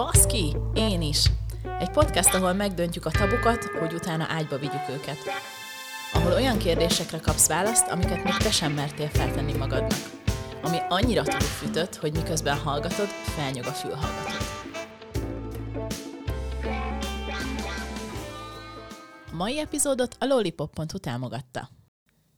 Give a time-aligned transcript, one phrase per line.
[0.00, 1.24] Baszki, én is!
[1.78, 5.18] Egy podcast, ahol megdöntjük a tabukat, hogy utána ágyba vigyük őket.
[6.12, 10.10] Ahol olyan kérdésekre kapsz választ, amiket még te sem mertél feltenni magadnak.
[10.62, 14.42] Ami annyira túlfűtött, hogy miközben hallgatod, felnyog a fülhallgatód.
[19.32, 21.70] A mai epizódot a lollipop.hu támogatta.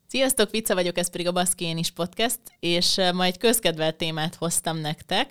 [0.06, 4.34] Sziasztok, Vica vagyok, ez pedig a Baszki Én is podcast, és ma egy közkedvelt témát
[4.34, 5.30] hoztam nektek,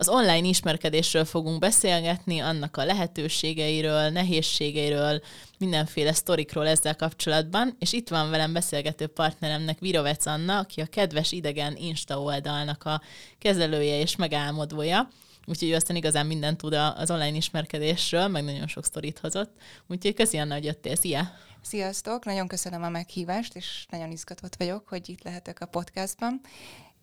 [0.00, 5.20] az online ismerkedésről fogunk beszélgetni, annak a lehetőségeiről, nehézségeiről,
[5.58, 11.32] mindenféle sztorikról ezzel kapcsolatban, és itt van velem beszélgető partneremnek Virovec Anna, aki a Kedves
[11.32, 13.02] Idegen Insta oldalnak a
[13.38, 15.08] kezelője és megálmodója,
[15.46, 19.52] úgyhogy ő aztán igazán mindent tud az online ismerkedésről, meg nagyon sok sztorit hozott.
[19.86, 20.94] Úgyhogy köszi Anna, hogy jöttél.
[20.94, 21.30] Szia!
[21.62, 22.24] Sziasztok!
[22.24, 26.40] Nagyon köszönöm a meghívást, és nagyon izgatott vagyok, hogy itt lehetek a podcastban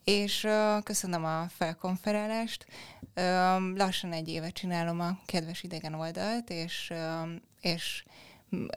[0.05, 0.47] és
[0.83, 2.65] köszönöm a felkonferálást.
[3.75, 6.93] Lassan egy éve csinálom a Kedves Idegen oldalt, és,
[7.61, 8.03] és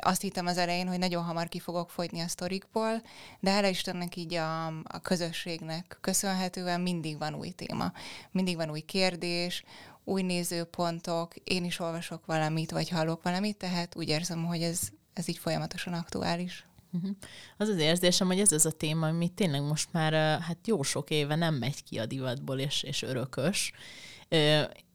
[0.01, 3.03] azt hittem az elején, hogy nagyon hamar ki fogok folytni a sztorikból,
[3.41, 7.93] de hála Istennek így a, a közösségnek köszönhetően mindig van új téma,
[8.31, 9.65] mindig van új kérdés,
[10.05, 14.81] új nézőpontok, én is olvasok valamit, vagy hallok valamit, tehát úgy érzem, hogy ez,
[15.13, 16.68] ez így folyamatosan aktuális.
[16.93, 17.11] Uh-huh.
[17.57, 21.11] Az az érzésem, hogy ez az a téma, ami tényleg most már hát jó sok
[21.11, 23.73] éve nem megy ki a divatból, és, és örökös,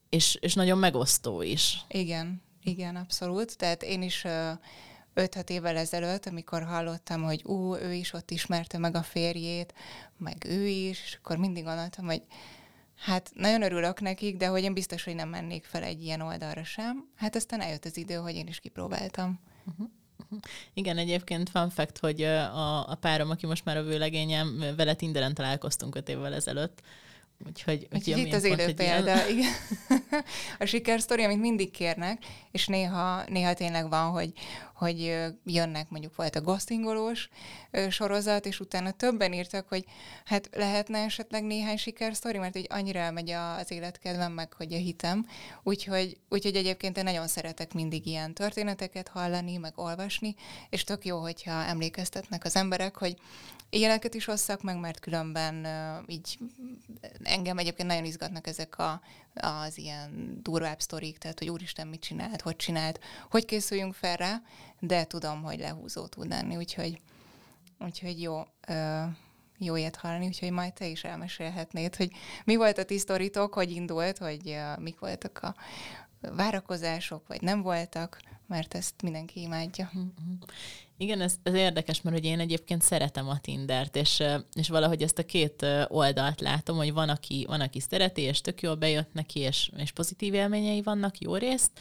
[0.10, 1.86] és, és nagyon megosztó is.
[1.88, 3.58] Igen, igen, abszolút.
[3.58, 4.26] Tehát én is
[5.16, 9.74] 5-6 évvel ezelőtt, amikor hallottam, hogy ú, ő is ott ismerte meg a férjét,
[10.18, 12.22] meg ő is, és akkor mindig gondoltam, hogy
[12.96, 16.64] hát nagyon örülök nekik, de hogy én biztos, hogy nem mennék fel egy ilyen oldalra
[16.64, 17.10] sem.
[17.16, 19.40] Hát aztán eljött az idő, hogy én is kipróbáltam.
[19.66, 19.90] Uh-huh.
[20.74, 25.34] Igen, egyébként fun fact, hogy a, a párom, aki most már a vőlegényem, vele Tinderen
[25.34, 26.82] találkoztunk öt évvel ezelőtt.
[27.48, 29.52] Úgyhogy, úgyhogy itt az élő példa, igen.
[30.60, 34.32] a sikersztori, amit mindig kérnek, és néha, néha tényleg van, hogy,
[34.76, 37.30] hogy jönnek, mondjuk volt a ghostingolós
[37.90, 39.86] sorozat, és utána többen írtak, hogy
[40.26, 45.28] hát lehetne esetleg néhány sikersztori, mert hogy annyira elmegy az életkedvem, meg hogy a hitem.
[45.64, 50.36] Úgyhogy, úgyhogy egyébként én nagyon szeretek mindig ilyen történeteket hallani, meg olvasni,
[50.70, 53.16] és tök jó, hogyha emlékeztetnek az emberek, hogy
[53.74, 55.68] ilyeneket is osszak meg, mert különben
[56.08, 56.40] így
[57.24, 59.02] engem egyébként nagyon izgatnak ezek a,
[59.34, 64.42] az ilyen durvább sztorik, tehát hogy úristen mit csinált, hogy csinált, hogy készüljünk fel rá,
[64.80, 67.02] de tudom, hogy lehúzó tud lenni, úgyhogy,
[67.80, 68.42] úgyhogy jó,
[69.58, 72.12] jó ilyet hallani, úgyhogy majd te is elmesélhetnéd, hogy
[72.46, 75.56] mi volt a ti sztoritok, hogy indult, hogy mik voltak a
[76.36, 79.92] várakozások, vagy nem voltak, mert ezt mindenki imádja.
[79.98, 80.34] Mm-hmm.
[80.98, 84.24] Igen, ez, ez érdekes, mert hogy én egyébként szeretem a Tindert, és,
[84.54, 88.62] és valahogy ezt a két oldalt látom, hogy van, aki, van, aki szereti, és tök
[88.62, 91.72] jól bejött neki, és, és pozitív élményei vannak, jó részt,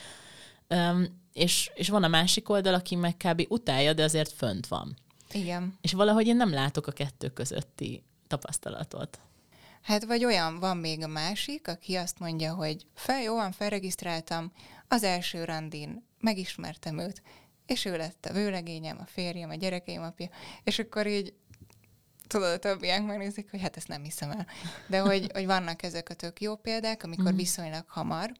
[0.68, 3.44] um, és, és van a másik oldal, aki meg kb.
[3.48, 4.96] utálja, de azért fönt van.
[5.32, 5.78] Igen.
[5.80, 9.18] És valahogy én nem látok a kettő közötti tapasztalatot.
[9.82, 14.52] Hát vagy olyan van még a másik, aki azt mondja, hogy fel, jó van, felregisztráltam,
[14.88, 17.22] az első randin megismertem őt,
[17.66, 20.28] és ő lett a vőlegényem, a férjem, a gyerekeim apja,
[20.64, 21.34] és akkor így
[22.26, 24.46] tudod, a többiek megnézik, hogy hát ezt nem hiszem el.
[24.86, 27.36] De hogy, hogy vannak ezek a tök jó példák, amikor mm.
[27.36, 28.32] viszonylag hamar,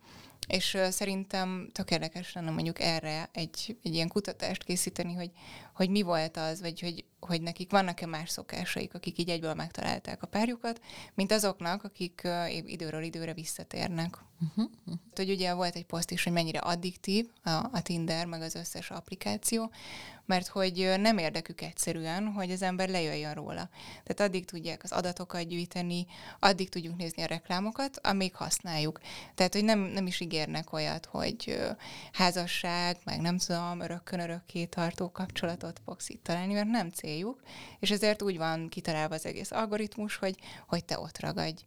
[0.47, 5.30] és uh, szerintem tök érdekes lenne mondjuk erre egy, egy ilyen kutatást készíteni, hogy,
[5.74, 10.22] hogy mi volt az, vagy hogy, hogy nekik vannak-e más szokásaik, akik így egyből megtalálták
[10.22, 10.81] a párjukat,
[11.15, 12.28] mint azoknak, akik
[12.66, 14.19] időről időre visszatérnek.
[14.41, 14.71] Uh-huh.
[15.15, 18.91] Hogy ugye volt egy poszt is, hogy mennyire addiktív a, a Tinder, meg az összes
[18.91, 19.71] applikáció,
[20.27, 23.69] mert hogy nem érdekük egyszerűen, hogy az ember lejöjjön róla.
[24.04, 26.06] Tehát addig tudják az adatokat gyűjteni,
[26.39, 29.00] addig tudjuk nézni a reklámokat, amíg használjuk.
[29.34, 31.60] Tehát, hogy nem, nem is ígérnek olyat, hogy
[32.12, 37.40] házasság, meg nem tudom, örökkön örökké tartó kapcsolatot fogsz itt találni, mert nem céljuk,
[37.78, 40.34] és ezért úgy van kitalálva az egész algoritmus, hogy,
[40.66, 41.62] hogy te ott ragadj.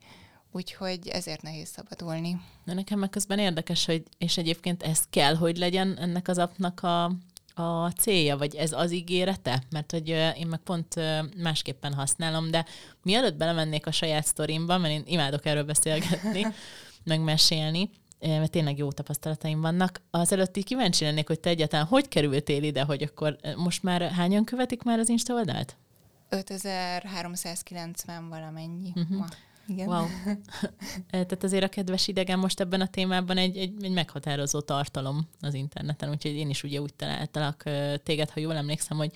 [0.52, 2.42] Úgyhogy ezért nehéz szabadulni.
[2.66, 6.84] De nekem meg közben érdekes, hogy és egyébként ez kell, hogy legyen ennek az apnak
[6.84, 7.12] a
[7.58, 9.64] a célja, vagy ez az ígérete?
[9.70, 10.96] Mert hogy én meg pont
[11.38, 12.66] másképpen használom, de
[13.02, 16.48] mielőtt belemennék a saját sztorimba, mert én imádok erről beszélgetni,
[17.04, 17.90] megmesélni,
[18.20, 20.02] mert tényleg jó tapasztalataim vannak.
[20.12, 24.44] Az előtti kíváncsi lennék, hogy te egyáltalán hogy kerültél ide, hogy akkor most már hányan
[24.44, 25.76] követik már az Insta oldalt?
[26.30, 29.18] 5390 valamennyi uh-huh.
[29.18, 29.26] ma.
[29.68, 29.88] Igen.
[29.88, 30.06] Wow.
[31.10, 35.54] Tehát azért a kedves idegen most ebben a témában egy, egy, egy meghatározó tartalom az
[35.54, 37.64] interneten, úgyhogy én is ugye úgy találtalak
[38.04, 39.12] téged, ha jól emlékszem, hogy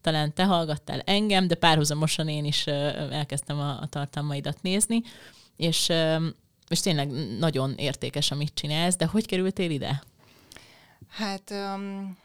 [0.00, 5.02] talán te hallgattál engem, de párhuzamosan én is elkezdtem a, a tartalmaidat nézni,
[5.56, 5.92] és
[6.72, 10.02] és tényleg nagyon értékes, amit csinálsz, de hogy kerültél ide?
[11.08, 12.16] Hát um,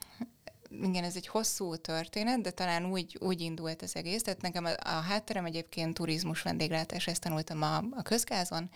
[0.70, 4.22] igen, ez egy hosszú történet, de talán úgy, úgy indult az egész.
[4.22, 8.70] Tehát nekem a, a hátterem egyébként turizmus vendéglátás, ezt tanultam a, a közgázon,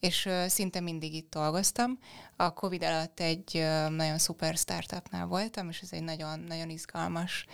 [0.00, 1.98] és uh, szinte mindig itt dolgoztam.
[2.36, 7.46] A Covid alatt egy uh, nagyon szuper startupnál voltam, és ez egy nagyon, nagyon izgalmas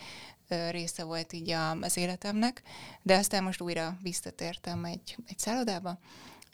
[0.48, 2.62] része volt így a, az életemnek,
[3.02, 5.98] de aztán most újra visszatértem egy, egy szállodába,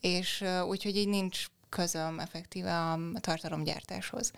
[0.01, 4.33] és úgyhogy így nincs közöm effektíve a, tartalomgyártáshoz.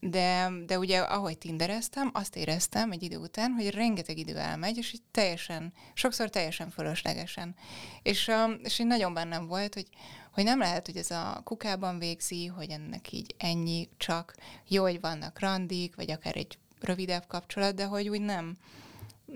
[0.00, 4.92] De, de ugye ahogy tindereztem, azt éreztem egy idő után, hogy rengeteg idő elmegy, és
[4.92, 7.54] így teljesen, sokszor teljesen fölöslegesen.
[8.02, 8.30] És,
[8.62, 9.86] és így nagyon bennem volt, hogy,
[10.32, 14.34] hogy nem lehet, hogy ez a kukában végzi, hogy ennek így ennyi csak
[14.68, 18.56] jó, hogy vannak randik, vagy akár egy rövidebb kapcsolat, de hogy úgy nem.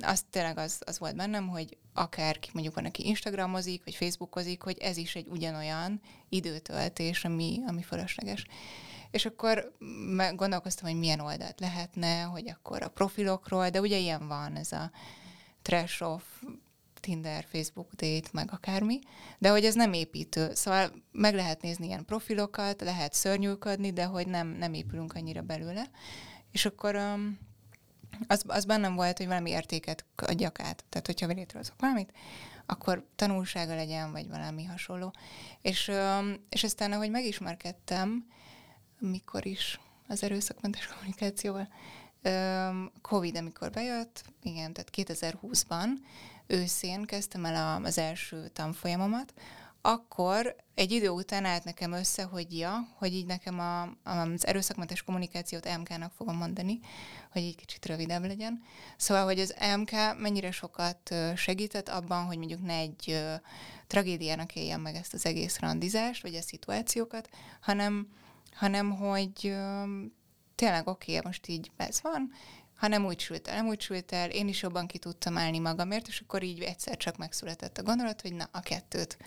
[0.01, 4.79] Az tényleg az, az volt bennem, hogy akárki mondjuk van, aki Instagramozik, vagy Facebookozik, hogy
[4.79, 8.47] ez is egy ugyanolyan időtöltés, ami, ami fölösleges.
[9.11, 9.77] És akkor
[10.35, 14.91] gondolkoztam, hogy milyen oldalt lehetne, hogy akkor a profilokról, de ugye ilyen van, ez a
[15.63, 16.23] trash off,
[17.01, 18.99] Tinder, Facebook date, meg akármi,
[19.39, 20.55] de hogy ez nem építő.
[20.55, 25.91] Szóval meg lehet nézni ilyen profilokat, lehet szörnyűködni, de hogy nem, nem épülünk annyira belőle.
[26.51, 27.39] És akkor um,
[28.27, 30.85] az, az bennem volt, hogy valami értéket adjak át.
[30.89, 32.13] Tehát, hogyha létrehozok valamit,
[32.67, 35.13] akkor tanulsága legyen, vagy valami hasonló.
[35.63, 35.91] És,
[36.49, 38.27] és aztán, ahogy megismerkedtem,
[38.99, 41.69] mikor is az erőszakmentes kommunikációval.
[43.03, 45.87] Covid, amikor bejött, igen, tehát 2020-ban
[46.47, 49.35] őszén kezdtem el az első tanfolyamomat,
[49.89, 55.03] akkor egy idő után állt nekem össze, hogy ja, hogy így nekem a, az erőszakmentes
[55.03, 56.81] kommunikációt MK-nak fogom mondani,
[57.33, 58.63] hogy egy kicsit rövidebb legyen.
[58.97, 63.25] Szóval, hogy az MK mennyire sokat segített abban, hogy mondjuk ne egy
[63.87, 67.29] tragédiának éljen meg ezt az egész randizást, vagy a szituációkat,
[67.61, 68.09] hanem
[68.59, 69.57] hanem hogy
[70.55, 72.31] tényleg oké, okay, most így ez van,
[72.79, 75.59] ha nem úgy sült el, nem úgy sült el, én is jobban ki tudtam állni
[75.59, 79.19] magamért, és akkor így egyszer csak megszületett a gondolat, hogy na, a kettőt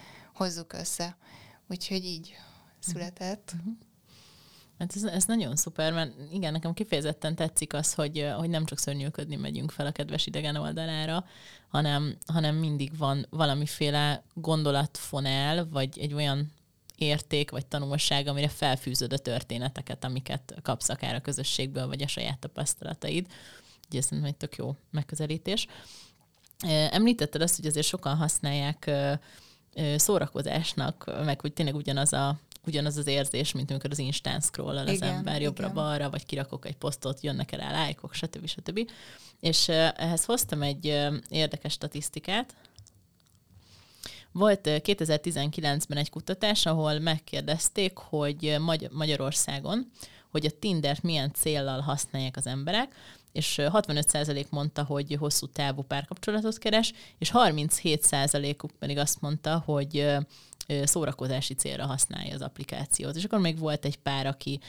[0.41, 1.17] hozzuk össze.
[1.69, 2.35] Úgyhogy így
[2.79, 3.51] született.
[3.57, 3.73] Uh-huh.
[4.79, 8.79] Hát ez, ez nagyon szuper, mert igen, nekem kifejezetten tetszik az, hogy, hogy nem csak
[8.79, 11.25] szörnyűködni megyünk fel a kedves idegen oldalára,
[11.67, 16.51] hanem, hanem mindig van valamiféle gondolatfonel, vagy egy olyan
[16.95, 22.39] érték vagy tanulság, amire felfűzöd a történeteket, amiket kapsz akár a közösségből, vagy a saját
[22.39, 23.27] tapasztalataid.
[23.89, 25.67] Ugye szerintem egy tök jó megközelítés.
[26.89, 28.91] Említetted azt, hogy azért sokan használják
[29.95, 34.89] szórakozásnak, meg hogy tényleg ugyanaz a ugyanaz az érzés, mint amikor az Instán scroll az
[34.89, 38.47] igen, ember jobbra-balra, vagy kirakok egy posztot, jönnek el rá lájkok, stb.
[38.47, 38.89] stb.
[39.39, 42.55] És ehhez hoztam egy érdekes statisztikát,
[44.31, 49.91] volt 2019-ben egy kutatás, ahol megkérdezték, hogy Magy- Magyarországon,
[50.31, 52.95] hogy a Tindert milyen céllal használják az emberek,
[53.31, 60.17] és 65% mondta, hogy hosszú távú párkapcsolatot keres, és 37%-uk pedig azt mondta, hogy
[60.83, 63.15] szórakozási célra használja az applikációt.
[63.15, 64.59] És akkor még volt egy pár, aki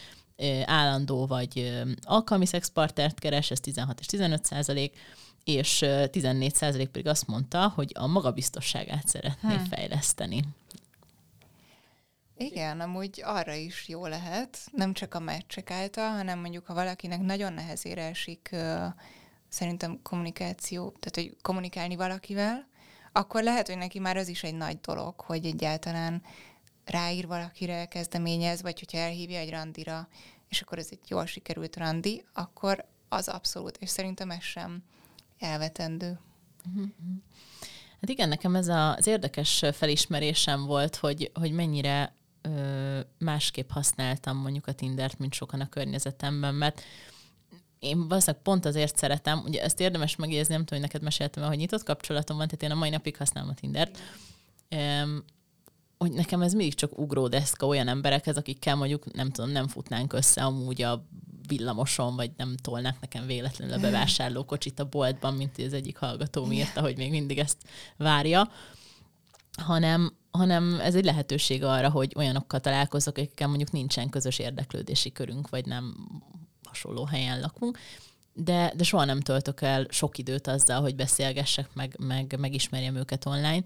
[0.64, 4.96] állandó vagy alkalmi szexpartnert keres, ez 16 és 15 százalék,
[5.44, 9.64] és 14% pedig azt mondta, hogy a magabiztosságát szeretné hmm.
[9.64, 10.44] fejleszteni.
[12.44, 17.20] Igen, amúgy arra is jó lehet, nem csak a meccsek által, hanem mondjuk, ha valakinek
[17.20, 18.84] nagyon nehezére esik uh,
[19.48, 22.66] szerintem kommunikáció, tehát hogy kommunikálni valakivel,
[23.12, 26.22] akkor lehet, hogy neki már az is egy nagy dolog, hogy egyáltalán
[26.84, 30.08] ráír valakire, kezdeményez, vagy hogyha elhívja egy randira,
[30.48, 34.82] és akkor ez egy jól sikerült randi, akkor az abszolút, és szerintem ez sem
[35.38, 36.18] elvetendő.
[36.68, 36.88] Uh-huh.
[38.00, 44.66] Hát igen, nekem ez az érdekes felismerésem volt, hogy, hogy mennyire ö, másképp használtam mondjuk
[44.66, 46.82] a Tindert, mint sokan a környezetemben, mert
[47.78, 51.56] én valószínűleg pont azért szeretem, ugye ezt érdemes megjegyezni, nem tudom, hogy neked meséltem, hogy
[51.56, 53.98] nyitott kapcsolatom van, tehát én a mai napig használom a Tindert,
[54.70, 55.24] um,
[55.98, 60.42] hogy nekem ez mindig csak ugródeszka olyan emberekhez, akikkel mondjuk nem tudom, nem futnánk össze
[60.42, 61.06] amúgy a
[61.46, 66.80] villamoson, vagy nem tolnak nekem véletlenül a bevásárlókocsit a boltban, mint az egyik hallgató írta,
[66.80, 67.56] hogy még mindig ezt
[67.96, 68.50] várja,
[69.62, 75.48] hanem, hanem ez egy lehetőség arra, hogy olyanokkal találkozok, akikkel mondjuk nincsen közös érdeklődési körünk,
[75.48, 75.94] vagy nem
[76.64, 77.78] hasonló helyen lakunk,
[78.34, 83.26] de, de soha nem töltök el sok időt azzal, hogy beszélgessek, meg, meg megismerjem őket
[83.26, 83.62] online,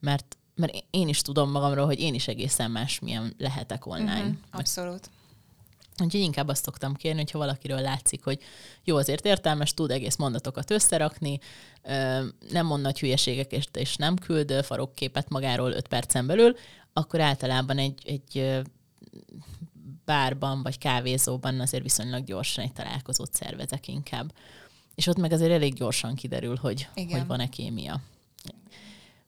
[0.00, 4.18] mert mert én is tudom magamról, hogy én is egészen más milyen lehetek online.
[4.18, 5.10] Uh-huh, abszolút.
[6.02, 8.40] Úgyhogy inkább azt szoktam kérni, hogyha valakiről látszik, hogy
[8.84, 11.38] jó, azért értelmes, tud egész mondatokat összerakni,
[12.50, 16.56] nem mond nagy hülyeségeket, és nem küld farokképet magáról öt percen belül,
[16.92, 18.62] akkor általában egy, egy
[20.04, 24.32] bárban vagy kávézóban azért viszonylag gyorsan egy találkozót szervezek inkább.
[24.94, 28.00] És ott meg azért elég gyorsan kiderül, hogy, hogy van-e kémia.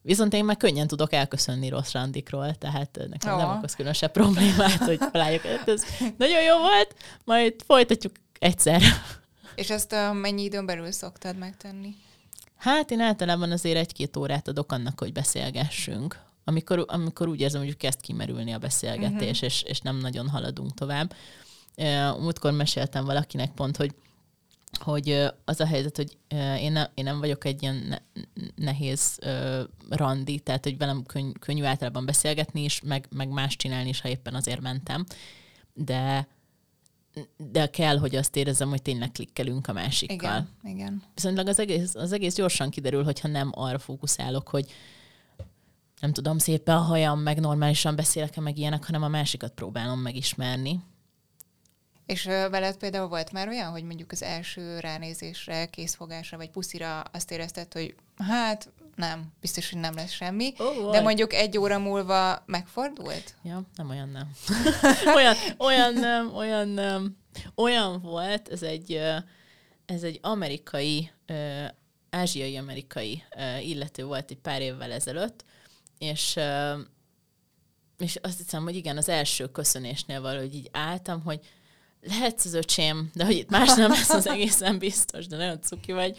[0.02, 3.38] Viszont én meg könnyen tudok elköszönni rossz randikról, tehát nekem oh.
[3.38, 5.42] nem okoz különösebb problémát, hogy találjuk.
[5.42, 5.82] Hát ez
[6.16, 8.82] nagyon jó volt, majd folytatjuk egyszer.
[9.54, 11.94] És ezt uh, mennyi időn belül szoktad megtenni?
[12.56, 16.18] Hát én általában azért egy-két órát adok annak, hogy beszélgessünk.
[16.44, 19.42] Amikor, amikor úgy érzem, hogy kezd kimerülni a beszélgetés, uh-huh.
[19.42, 21.14] és, és nem nagyon haladunk tovább.
[21.76, 23.94] Uh, múltkor meséltem valakinek pont, hogy
[24.78, 26.18] hogy az a helyzet, hogy
[26.58, 28.22] én, ne, én nem vagyok egy ilyen ne,
[28.54, 29.18] nehéz
[29.88, 34.08] randi, tehát hogy velem könny, könnyű általában beszélgetni is, meg, meg más csinálni is, ha
[34.08, 35.04] éppen azért mentem.
[35.74, 36.28] De
[37.36, 40.48] de kell, hogy azt érezzem, hogy tényleg klikkelünk a másikkal.
[40.62, 41.02] Igen, igen.
[41.14, 44.72] Viszont az egész, az egész gyorsan kiderül, hogyha nem arra fókuszálok, hogy
[46.00, 50.80] nem tudom, szépen a hajam, meg normálisan beszélek meg ilyenek, hanem a másikat próbálom megismerni.
[52.10, 57.30] És veled például volt már olyan, hogy mondjuk az első ránézésre, készfogásra vagy puszira azt
[57.30, 62.42] érezted, hogy hát nem, biztos, hogy nem lesz semmi, oh, de mondjuk egy óra múlva
[62.46, 63.34] megfordult?
[63.42, 64.30] Ja, nem olyan nem.
[65.16, 67.16] olyan, olyan nem, olyan nem.
[67.54, 68.92] Olyan volt, ez egy,
[69.86, 71.10] ez egy amerikai,
[72.10, 73.22] ázsiai-amerikai
[73.60, 75.44] illető volt egy pár évvel ezelőtt,
[75.98, 76.38] és
[77.98, 81.40] és azt hiszem, hogy igen, az első köszönésnél valahogy így álltam, hogy
[82.00, 85.92] lehetsz az öcsém, de hogy itt más nem lesz az egészen biztos, de nagyon cuki
[85.92, 86.18] vagy.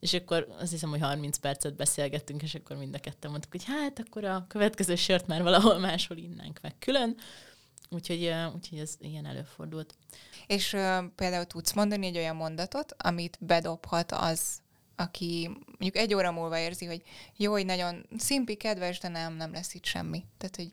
[0.00, 3.64] És akkor azt hiszem, hogy 30 percet beszélgettünk, és akkor mind a ketten mondtuk, hogy
[3.64, 7.16] hát akkor a következő sört már valahol máshol innánk meg külön.
[7.90, 9.94] Úgyhogy, úgyhogy ez ilyen előfordult.
[10.46, 14.60] És uh, például tudsz mondani egy olyan mondatot, amit bedobhat az,
[14.96, 17.02] aki mondjuk egy óra múlva érzi, hogy
[17.36, 20.24] jó, hogy nagyon szimpi, kedves, de nem, nem lesz itt semmi.
[20.38, 20.72] Tehát, hogy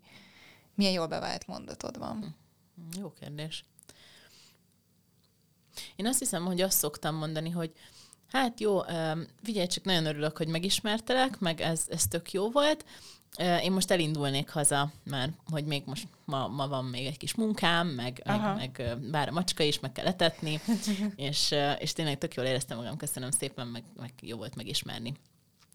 [0.75, 2.35] milyen jól bevált mondatod van.
[2.75, 3.65] Hm, jó kérdés.
[5.95, 7.71] Én azt hiszem, hogy azt szoktam mondani, hogy
[8.31, 8.81] hát jó,
[9.43, 12.85] figyelj, csak nagyon örülök, hogy megismertelek, meg ez, ez tök jó volt.
[13.37, 17.87] Én most elindulnék haza, mert hogy még most ma, ma van még egy kis munkám,
[17.87, 20.61] meg, meg, meg bár a macska is, meg kell etetni,
[21.15, 25.13] és, és tényleg tök jól éreztem magam, köszönöm szépen, meg, meg jó volt megismerni.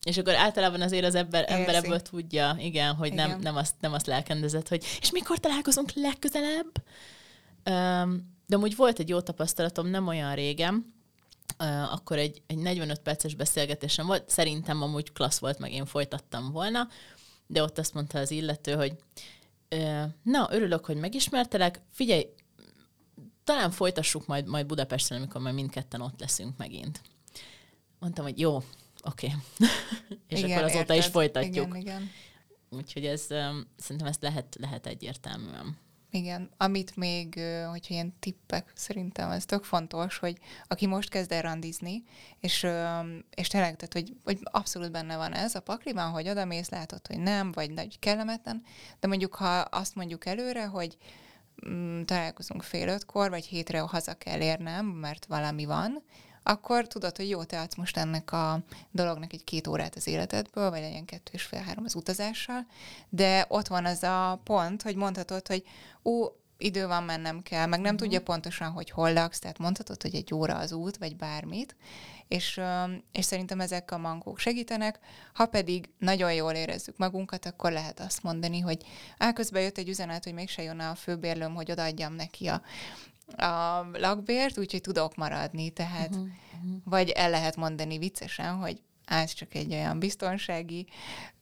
[0.05, 3.29] És akkor általában azért az ember, ember ebből tudja, igen, hogy igen.
[3.29, 6.83] Nem, nem, azt, nem azt lelkendezett, hogy és mikor találkozunk legközelebb?
[7.71, 10.95] Um, de amúgy volt egy jó tapasztalatom nem olyan régen,
[11.91, 16.89] akkor egy, egy 45 perces beszélgetésem volt, szerintem amúgy klassz volt, meg én folytattam volna,
[17.47, 18.97] de ott azt mondta az illető, hogy
[20.23, 22.27] na, örülök, hogy megismertelek, figyelj,
[23.45, 27.01] talán folytassuk majd, majd Budapesten, amikor majd mindketten ott leszünk megint.
[27.99, 28.57] Mondtam, hogy jó,
[29.03, 29.27] oké.
[29.27, 29.33] Okay.
[30.29, 30.97] És igen, akkor azóta érted.
[30.97, 31.67] is folytatjuk.
[31.67, 32.11] Igen, igen.
[32.71, 33.21] Úgyhogy ez,
[33.77, 35.77] szerintem ezt lehet, lehet egyértelműen.
[36.15, 37.41] Igen, amit még,
[37.71, 42.05] hogyha ilyen tippek, szerintem ez tök fontos, hogy aki most kezd el randizni,
[42.41, 42.67] és,
[43.35, 47.07] és tényleg, tehát, hogy, hogy abszolút benne van ez a pakliban, hogy oda mész, látod,
[47.07, 48.63] hogy nem, vagy nagy kellemetlen,
[49.01, 50.97] de mondjuk, ha azt mondjuk előre, hogy
[51.69, 56.03] mm, találkozunk fél ötkor, vagy hétre haza kell érnem, mert valami van,
[56.47, 58.61] akkor tudod, hogy jó, te adsz most ennek a
[58.91, 62.67] dolognak egy két órát az életedből, vagy legyen kettő és fél három az utazással,
[63.09, 65.65] de ott van az a pont, hogy mondhatod, hogy
[66.03, 66.27] ú,
[66.59, 67.99] idő van, mennem kell, meg nem uh-huh.
[67.99, 71.77] tudja pontosan, hogy hol laksz, tehát mondhatod, hogy egy óra az út, vagy bármit,
[72.29, 72.61] és,
[73.13, 74.99] és szerintem ezek a mankók segítenek.
[75.33, 78.85] Ha pedig nagyon jól érezzük magunkat, akkor lehet azt mondani, hogy
[79.19, 82.63] á, közben jött egy üzenet, hogy mégse jön a főbérlőm, hogy odaadjam neki a,
[83.37, 86.27] a lakbért, úgyhogy tudok maradni, tehát uh-huh,
[86.63, 86.81] uh-huh.
[86.85, 90.87] vagy el lehet mondani viccesen, hogy ez csak egy olyan biztonsági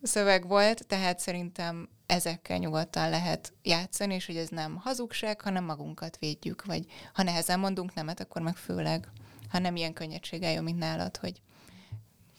[0.02, 6.18] szöveg volt, tehát szerintem ezekkel nyugodtan lehet játszani, és hogy ez nem hazugság, hanem magunkat
[6.18, 9.08] védjük, vagy ha nehezen mondunk nemet, akkor meg főleg,
[9.48, 11.40] ha nem ilyen könnyedséggel jön, mint nálad, hogy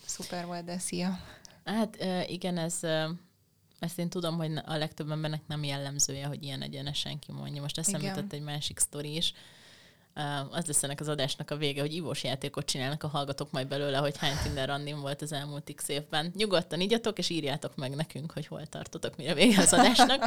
[0.05, 1.19] szuper volt, de szia.
[1.63, 2.79] Hát igen, ez
[3.83, 7.61] ezt én tudom, hogy a legtöbb embernek nem jellemzője, hogy ilyen egyenesen kimondja.
[7.61, 9.33] Most eszembe jutott egy másik sztori is.
[10.49, 13.97] Az lesz ennek az adásnak a vége, hogy ivós játékot csinálnak a hallgatók majd belőle,
[13.97, 16.31] hogy hány Tinder randin volt az elmúlt x évben.
[16.35, 20.23] Nyugodtan igyatok, és írjátok meg nekünk, hogy hol tartotok, mire vége az adásnak.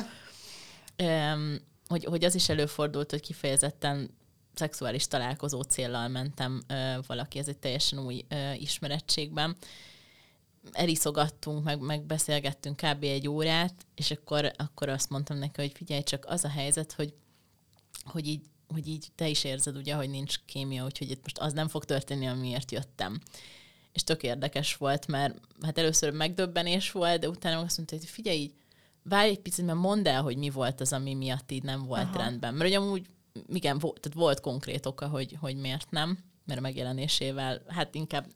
[1.02, 1.56] um,
[1.88, 4.10] hogy, hogy az is előfordult, hogy kifejezetten
[4.54, 9.56] szexuális találkozó céllal mentem uh, valaki, ez egy teljesen új uh, ismerettségben,
[10.72, 13.02] eriszogattunk, meg, meg beszélgettünk kb.
[13.02, 17.14] egy órát, és akkor, akkor azt mondtam neki, hogy figyelj, csak az a helyzet, hogy,
[18.04, 18.40] hogy így
[18.72, 21.84] hogy így te is érzed ugye, hogy nincs kémia, úgyhogy itt most az nem fog
[21.84, 23.20] történni, amiért jöttem.
[23.92, 28.38] És tök érdekes volt, mert hát először megdöbbenés volt, de utána azt mondta, hogy figyelj,
[28.38, 28.54] így
[29.02, 32.02] várj egy picit, mert mondd el, hogy mi volt az, ami miatt így nem volt
[32.02, 32.18] Aha.
[32.18, 32.54] rendben.
[32.54, 33.06] Mert ugye amúgy,
[33.48, 38.26] igen, volt, tehát volt konkrét oka, hogy, hogy miért nem, mert a megjelenésével, hát inkább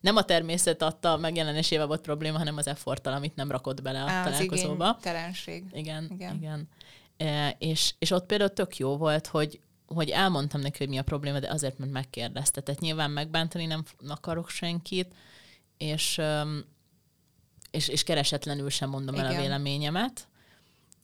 [0.00, 4.08] nem a természet adta megjelenésével volt probléma, hanem az efforttal, amit nem rakott bele a
[4.08, 4.88] Á, találkozóba.
[4.88, 5.02] Az
[5.72, 6.36] Igen, igen.
[6.36, 6.68] igen.
[7.16, 11.02] E, és, és ott például tök jó volt, hogy, hogy elmondtam neki, hogy mi a
[11.02, 12.60] probléma, de azért, mert megkérdezte.
[12.60, 15.14] Tehát nyilván megbántani nem akarok senkit,
[15.76, 16.20] és,
[17.70, 19.26] és, és keresetlenül sem mondom Igen.
[19.26, 20.28] el a véleményemet.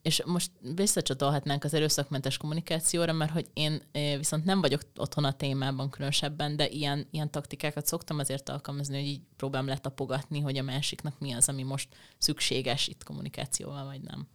[0.03, 3.83] És most visszacsatolhatnánk az erőszakmentes kommunikációra, mert hogy én
[4.17, 9.07] viszont nem vagyok otthon a témában különösebben, de ilyen, ilyen taktikákat szoktam azért alkalmazni, hogy
[9.07, 11.89] így próbálom letapogatni, hogy a másiknak mi az, ami most
[12.19, 14.29] szükséges itt kommunikációval, vagy nem.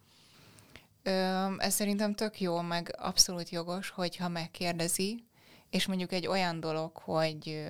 [1.58, 5.24] Ez szerintem tök jó, meg abszolút jogos, hogyha megkérdezi,
[5.70, 7.68] és mondjuk egy olyan dolog, hogy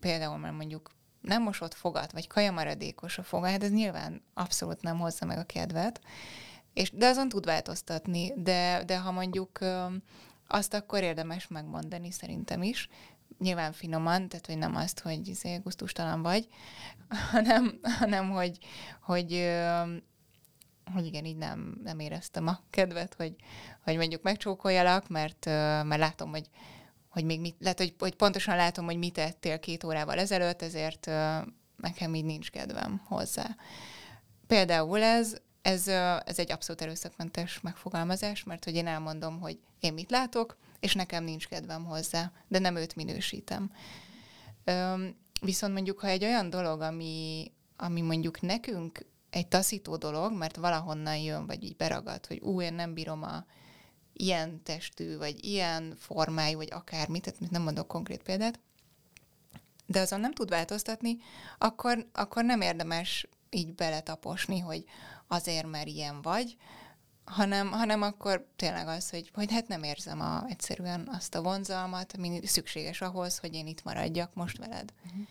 [0.00, 4.98] például már mondjuk nem mosott fogat, vagy kajamaradékos a foga, hát ez nyilván abszolút nem
[4.98, 6.00] hozza meg a kedvet,
[6.72, 9.58] és, de azon tud változtatni, de, de ha mondjuk
[10.48, 12.88] azt akkor érdemes megmondani szerintem is,
[13.38, 16.48] nyilván finoman, tehát hogy nem azt, hogy izé, gusztustalan vagy,
[17.32, 18.58] hanem, hanem hogy,
[19.02, 19.50] hogy,
[20.94, 23.34] hogy igen, így nem, nem éreztem a kedvet, hogy,
[23.84, 25.44] hogy mondjuk megcsókoljalak, mert,
[25.84, 26.48] mert látom, hogy,
[27.08, 31.10] hogy még mit, lehet, hogy, hogy pontosan látom, hogy mit ettél két órával ezelőtt, ezért
[31.76, 33.56] nekem így nincs kedvem hozzá.
[34.46, 35.88] Például ez, ez,
[36.24, 41.24] ez egy abszolút erőszakmentes megfogalmazás, mert hogy én elmondom, hogy én mit látok, és nekem
[41.24, 43.72] nincs kedvem hozzá, de nem őt minősítem.
[45.40, 51.16] Viszont mondjuk, ha egy olyan dolog, ami, ami mondjuk nekünk egy taszító dolog, mert valahonnan
[51.16, 53.44] jön, vagy így beragad, hogy ú, én nem bírom a
[54.12, 58.60] ilyen testű, vagy ilyen formájú, vagy akármit, tehát nem mondok konkrét példát,
[59.86, 61.16] de azon nem tud változtatni,
[61.58, 64.84] akkor, akkor nem érdemes így beletaposni, hogy
[65.32, 66.56] azért, mert ilyen vagy,
[67.24, 72.12] hanem, hanem akkor tényleg az, hogy, hogy hát nem érzem a, egyszerűen azt a vonzalmat,
[72.16, 74.92] ami szükséges ahhoz, hogy én itt maradjak most veled.
[75.06, 75.26] Uh-huh.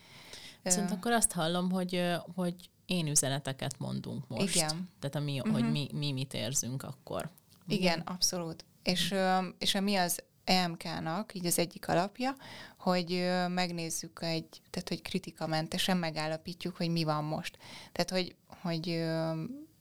[0.63, 4.55] Viszont akkor azt hallom, hogy, hogy én üzeneteket mondunk most.
[4.55, 4.89] Igen.
[4.99, 5.53] Tehát ami, uh-huh.
[5.53, 7.29] hogy mi, mi mit érzünk akkor.
[7.67, 8.65] Igen, igen abszolút.
[8.83, 9.45] És, uh-huh.
[9.57, 12.35] és ami az EMK-nak, így az egyik alapja,
[12.77, 17.57] hogy megnézzük egy, tehát hogy kritikamentesen megállapítjuk, hogy mi van most.
[17.91, 19.03] Tehát, hogy, hogy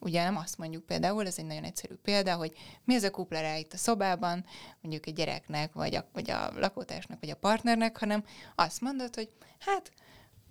[0.01, 2.53] ugye nem azt mondjuk például, ez egy nagyon egyszerű példa, hogy
[2.85, 4.45] mi az a kuplera itt a szobában,
[4.81, 9.29] mondjuk egy gyereknek, vagy a, vagy a lakótársnak, vagy a partnernek, hanem azt mondod, hogy
[9.59, 9.93] hát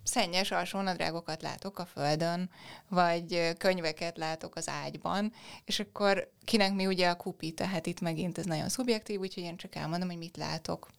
[0.04, 2.50] szennyes alsónadrágokat látok a földön,
[2.90, 5.34] vagy könyveket látok az ágyban,
[5.66, 9.58] és akkor kinek mi ugye a kupi, tehát itt megint ez nagyon szubjektív, úgyhogy én
[9.58, 10.90] csak elmondom, hogy mit látok.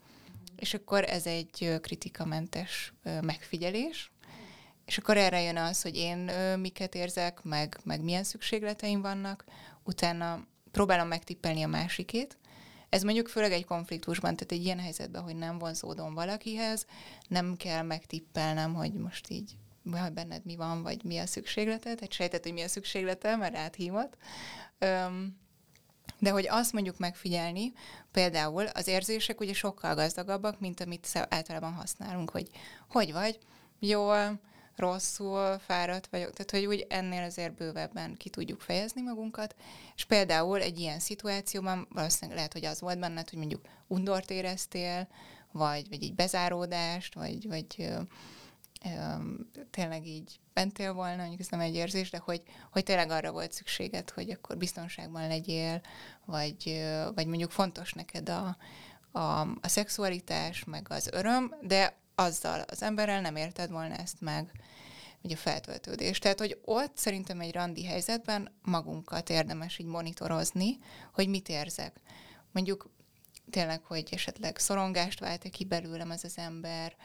[0.56, 4.10] És akkor ez egy kritikamentes megfigyelés,
[4.90, 9.44] és akkor erre jön az, hogy én miket érzek, meg, meg milyen szükségleteim vannak,
[9.84, 12.38] utána próbálom megtippelni a másikét,
[12.88, 16.86] ez mondjuk főleg egy konfliktusban, tehát egy ilyen helyzetben, hogy nem vonzódom valakihez,
[17.28, 19.56] nem kell megtippelnem, hogy most így
[20.12, 24.16] benned mi van, vagy mi a szükségleted, egy sejtett, hogy mi a szükséglete, mert áthívott.
[26.18, 27.72] De hogy azt mondjuk megfigyelni,
[28.12, 32.48] például az érzések ugye sokkal gazdagabbak, mint amit általában használunk, hogy
[32.88, 33.38] hogy vagy,
[33.78, 34.40] jól,
[34.80, 39.54] rosszul, fáradt vagyok, tehát hogy úgy ennél azért bővebben ki tudjuk fejezni magunkat,
[39.96, 45.08] és például egy ilyen szituációban valószínűleg lehet, hogy az volt benned, hogy mondjuk undort éreztél,
[45.52, 48.00] vagy, vagy így bezáródást, vagy, vagy ö,
[48.84, 49.22] ö,
[49.70, 53.52] tényleg így bentél volna, mondjuk ez nem egy érzés, de hogy, hogy tényleg arra volt
[53.52, 55.80] szükséged, hogy akkor biztonságban legyél,
[56.24, 58.56] vagy, vagy mondjuk fontos neked a,
[59.12, 64.50] a, a szexualitás, meg az öröm, de azzal az emberrel nem érted volna ezt meg,
[65.22, 66.18] ugye feltöltődés.
[66.18, 70.78] Tehát, hogy ott szerintem egy randi helyzetben magunkat érdemes így monitorozni,
[71.12, 72.00] hogy mit érzek.
[72.52, 72.90] Mondjuk
[73.50, 76.96] tényleg, hogy esetleg szorongást vált ki belőlem ez az ember,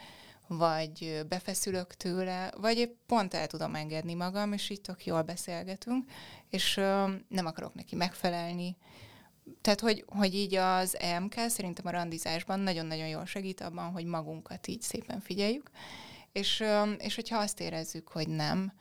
[0.48, 6.12] vagy befeszülök tőle, vagy épp pont el tudom engedni magam, és így tök jól beszélgetünk,
[6.50, 8.78] és ö, nem akarok neki megfelelni.
[9.62, 14.68] Tehát, hogy, hogy így az EMK szerintem a randizásban nagyon-nagyon jól segít abban, hogy magunkat
[14.68, 15.70] így szépen figyeljük,
[16.32, 16.64] és,
[16.98, 18.74] és hogyha azt érezzük, hogy nem,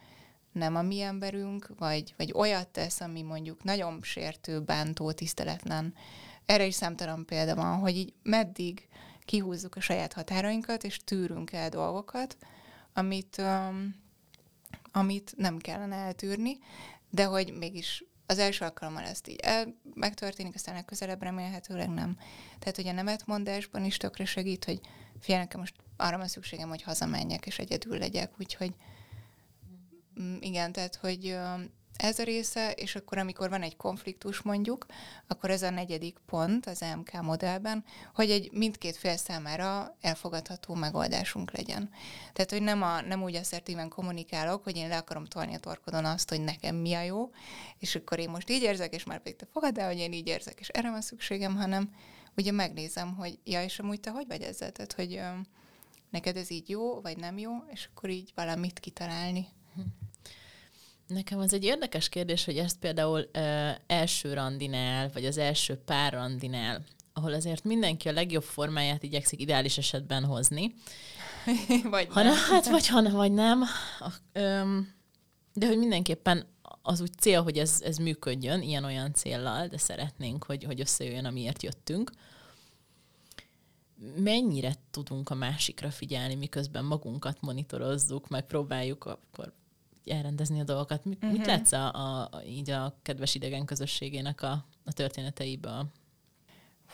[0.53, 5.95] nem a mi emberünk, vagy, vagy olyat tesz, ami mondjuk nagyon sértő, bántó, tiszteletlen,
[6.47, 8.89] erre is számtalan példa van, hogy így meddig
[9.25, 12.37] kihúzzuk a saját határainkat, és tűrünk el dolgokat,
[12.93, 13.95] amit, um,
[14.93, 16.59] amit nem kellene eltűrni,
[17.11, 22.19] de hogy mégis az első alkalommal ezt így el, megtörténik, aztán legközelebb remélhetőleg nem.
[22.59, 24.81] Tehát, hogy a nemetmondásban is tökre segít, hogy
[25.21, 28.75] figyelj, nekem most arra van szükségem, hogy hazamenjek és egyedül legyek, úgyhogy
[30.21, 31.37] mm, igen, tehát, hogy
[31.97, 34.87] ez a része, és akkor amikor van egy konfliktus mondjuk,
[35.27, 41.57] akkor ez a negyedik pont az MK modellben, hogy egy mindkét fél számára elfogadható megoldásunk
[41.57, 41.91] legyen.
[42.33, 46.05] Tehát, hogy nem, a, nem úgy asszertíven kommunikálok, hogy én le akarom tolni a torkodon
[46.05, 47.31] azt, hogy nekem mi a jó,
[47.79, 50.27] és akkor én most így érzek, és már pedig te fogad el, hogy én így
[50.27, 51.95] érzek, és erre van szükségem, hanem
[52.37, 54.73] ugye megnézem, hogy ja, és amúgy te hogy vagy ezzel?
[54.73, 55.29] Tehát, hogy ö,
[56.11, 59.47] neked ez így jó, vagy nem jó, és akkor így valamit kitalálni.
[61.07, 66.13] Nekem az egy érdekes kérdés, hogy ezt például ö, első randinál, vagy az első pár
[66.13, 70.75] randinál, ahol azért mindenki a legjobb formáját igyekszik ideális esetben hozni.
[71.91, 72.35] vagy ha nem.
[72.51, 73.65] Hát, vagy ha vagy nem.
[75.53, 76.47] De hogy mindenképpen
[76.83, 81.63] az úgy cél, hogy ez, ez működjön, ilyen-olyan céllal, de szeretnénk, hogy, hogy összejöjjön, amiért
[81.63, 82.13] jöttünk.
[84.17, 89.53] Mennyire tudunk a másikra figyelni, miközben magunkat monitorozzuk, meg próbáljuk akkor
[90.07, 91.05] elrendezni a dolgokat.
[91.05, 91.33] Mit, uh-huh.
[91.33, 91.49] mit mhm.
[91.49, 95.87] látsz a, a, így a kedves idegen közösségének a, a történeteiből?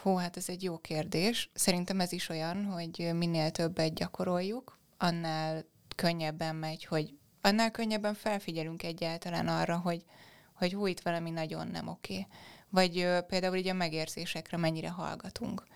[0.03, 1.51] Hú, hát ez egy jó kérdés.
[1.55, 5.64] Szerintem ez is olyan, hogy minél többet gyakoroljuk, annál
[5.96, 10.05] könnyebben megy, hogy annál könnyebben felfigyelünk egyáltalán arra, hogy,
[10.53, 12.27] hogy hú, itt valami nagyon nem oké.
[12.68, 15.66] Vagy ö, például így a megérzésekre mennyire hallgatunk.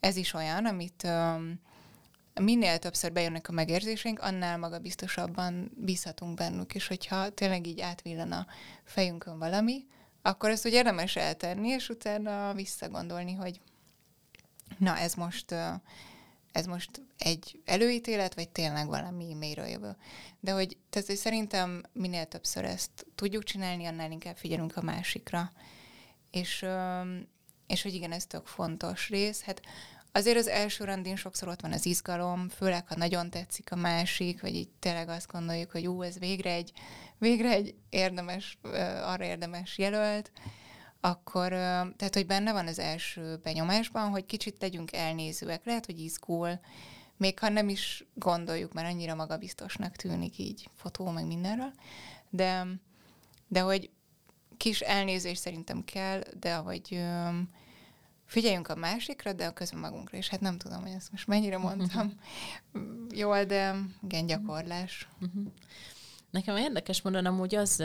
[0.00, 1.34] Ez is olyan, amit ö,
[2.40, 8.46] minél többször bejönnek a megérzéseink, annál magabiztosabban bízhatunk bennük, és hogyha tényleg így átvillan a
[8.84, 9.86] fejünkön valami,
[10.22, 13.60] akkor ezt úgy érdemes eltenni, és utána visszagondolni, hogy
[14.78, 15.54] na, ez most,
[16.52, 19.96] ez most egy előítélet, vagy tényleg valami mélyről jövő.
[20.40, 25.52] De hogy, tehát, hogy szerintem minél többször ezt tudjuk csinálni, annál inkább figyelünk a másikra.
[26.30, 26.66] És,
[27.66, 29.42] és hogy igen, ez tök fontos rész.
[29.42, 29.62] Hát
[30.16, 34.40] Azért az első randin sokszor ott van az izgalom, főleg ha nagyon tetszik a másik,
[34.40, 36.72] vagy így tényleg azt gondoljuk, hogy ú, ez végre egy,
[37.18, 38.58] végre egy érdemes,
[39.02, 40.30] arra érdemes jelölt,
[41.00, 46.60] akkor, tehát, hogy benne van az első benyomásban, hogy kicsit legyünk elnézőek, lehet, hogy izgul,
[47.16, 51.72] még ha nem is gondoljuk, mert annyira magabiztosnak tűnik így fotó, meg mindenről,
[52.30, 52.66] de,
[53.48, 53.90] de hogy
[54.56, 57.04] kis elnézés szerintem kell, de hogy
[58.34, 60.28] figyeljünk a másikra, de a közben magunkra is.
[60.28, 62.12] Hát nem tudom, hogy ezt most mennyire mondtam
[63.22, 65.08] jól, de igen, gyakorlás.
[66.30, 67.82] Nekem érdekes módon amúgy az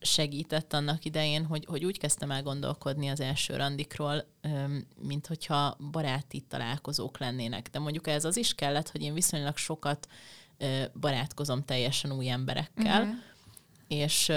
[0.00, 4.24] segített annak idején, hogy, hogy úgy kezdtem el gondolkodni az első randikról,
[5.02, 7.68] mint hogyha baráti találkozók lennének.
[7.68, 10.08] De mondjuk ez az is kellett, hogy én viszonylag sokat
[11.00, 13.16] barátkozom teljesen új emberekkel, uh-huh.
[13.88, 14.32] és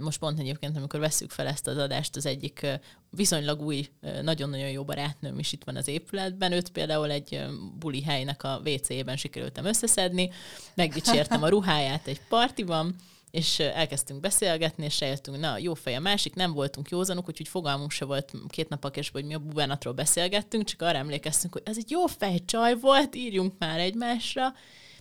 [0.00, 2.66] most pont egyébként, amikor veszük fel ezt az adást, az egyik
[3.10, 3.88] viszonylag új,
[4.22, 6.52] nagyon-nagyon jó barátnőm is itt van az épületben.
[6.52, 7.44] Őt például egy
[7.78, 10.30] buli helynek a WC-ben sikerültem összeszedni,
[10.74, 12.94] megdicsértem a ruháját egy partiban,
[13.30, 17.90] és elkezdtünk beszélgetni, és eljöttünk, na, jó fej a másik, nem voltunk józanok, úgyhogy fogalmunk
[17.90, 21.76] se volt két nap és hogy mi a bubánatról beszélgettünk, csak arra emlékeztünk, hogy ez
[21.76, 24.54] egy jó fej csaj volt, írjunk már egymásra,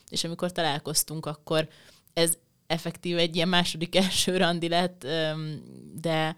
[0.10, 1.68] és amikor találkoztunk, akkor
[2.14, 2.38] ez
[2.74, 5.08] effektív egy ilyen második első randi lett,
[5.94, 6.36] de,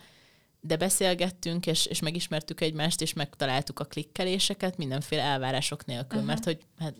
[0.59, 6.25] de beszélgettünk, és, és megismertük egymást, és megtaláltuk a klikkeléseket mindenféle elvárások nélkül, uh-huh.
[6.25, 6.95] mert hogy hát,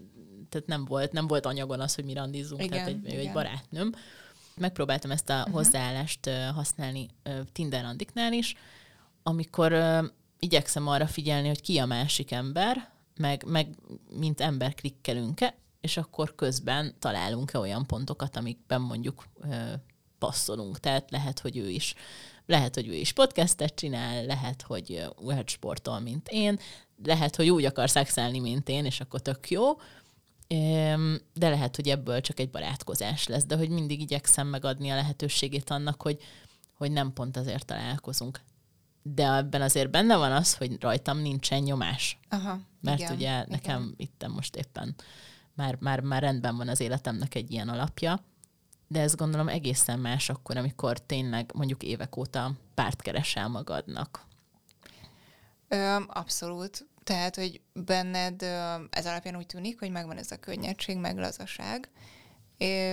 [0.49, 3.19] tehát nem volt, nem volt anyagon az, hogy mi randizunk, igen, tehát egy, igen.
[3.19, 3.91] egy barátnőm.
[4.57, 5.53] Megpróbáltam ezt a uh-huh.
[5.53, 7.07] hozzáállást használni
[7.51, 8.55] Tinder randiknál is,
[9.23, 9.73] amikor
[10.39, 13.67] igyekszem arra figyelni, hogy ki a másik ember, meg, meg
[14.19, 19.25] mint ember klikkelünk-e, és akkor közben találunk-e olyan pontokat, amikben mondjuk
[20.19, 20.79] passzolunk.
[20.79, 21.95] Tehát lehet, hogy ő is
[22.45, 26.59] lehet, hogy ő is podcastet csinál, lehet, hogy úgy sportol, mint én,
[27.03, 29.63] lehet, hogy úgy akar szexelni, mint én, és akkor tök jó,
[31.33, 35.69] de lehet, hogy ebből csak egy barátkozás lesz, de hogy mindig igyekszem megadni a lehetőségét
[35.69, 36.21] annak, hogy,
[36.73, 38.41] hogy nem pont azért találkozunk.
[39.01, 42.19] De ebben azért benne van az, hogy rajtam nincsen nyomás.
[42.29, 43.93] Aha, Mert igen, ugye nekem igen.
[43.97, 44.95] itt most éppen
[45.55, 48.23] már, már, már rendben van az életemnek egy ilyen alapja,
[48.87, 54.25] de ezt gondolom egészen más akkor, amikor tényleg mondjuk évek óta párt keresel magadnak.
[55.67, 56.87] Ö, abszolút.
[57.03, 58.41] Tehát, hogy benned
[58.89, 61.89] ez alapján úgy tűnik, hogy megvan ez a könnyedség, meg lazaság,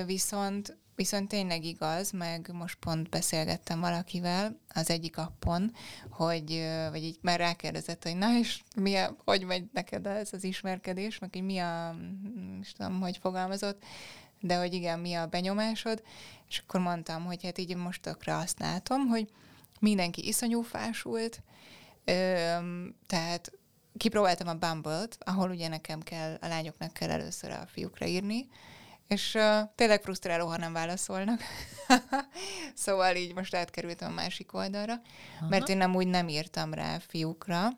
[0.06, 5.72] viszont Viszont tényleg igaz, meg most pont beszélgettem valakivel az egyik appon,
[6.10, 10.44] hogy, vagy így már rákérdezett, hogy na és mi a, hogy megy neked ez az
[10.44, 11.96] ismerkedés, meg hogy mi a,
[12.60, 13.84] is tudom, hogy fogalmazott,
[14.40, 16.02] de hogy igen, mi a benyomásod,
[16.48, 19.30] és akkor mondtam, hogy hát így most tökre azt látom, hogy
[19.80, 21.42] mindenki iszonyú fásult,
[23.06, 23.52] tehát
[23.96, 28.48] kipróbáltam a Bumble-t, ahol ugye nekem kell, a lányoknak kell először a fiúkra írni,
[29.12, 31.40] És uh, tényleg frusztráló, ha nem válaszolnak.
[32.74, 35.00] szóval így most átkerültem a másik oldalra,
[35.40, 35.48] Aha.
[35.48, 37.68] mert én nem úgy nem írtam rá fiúkra,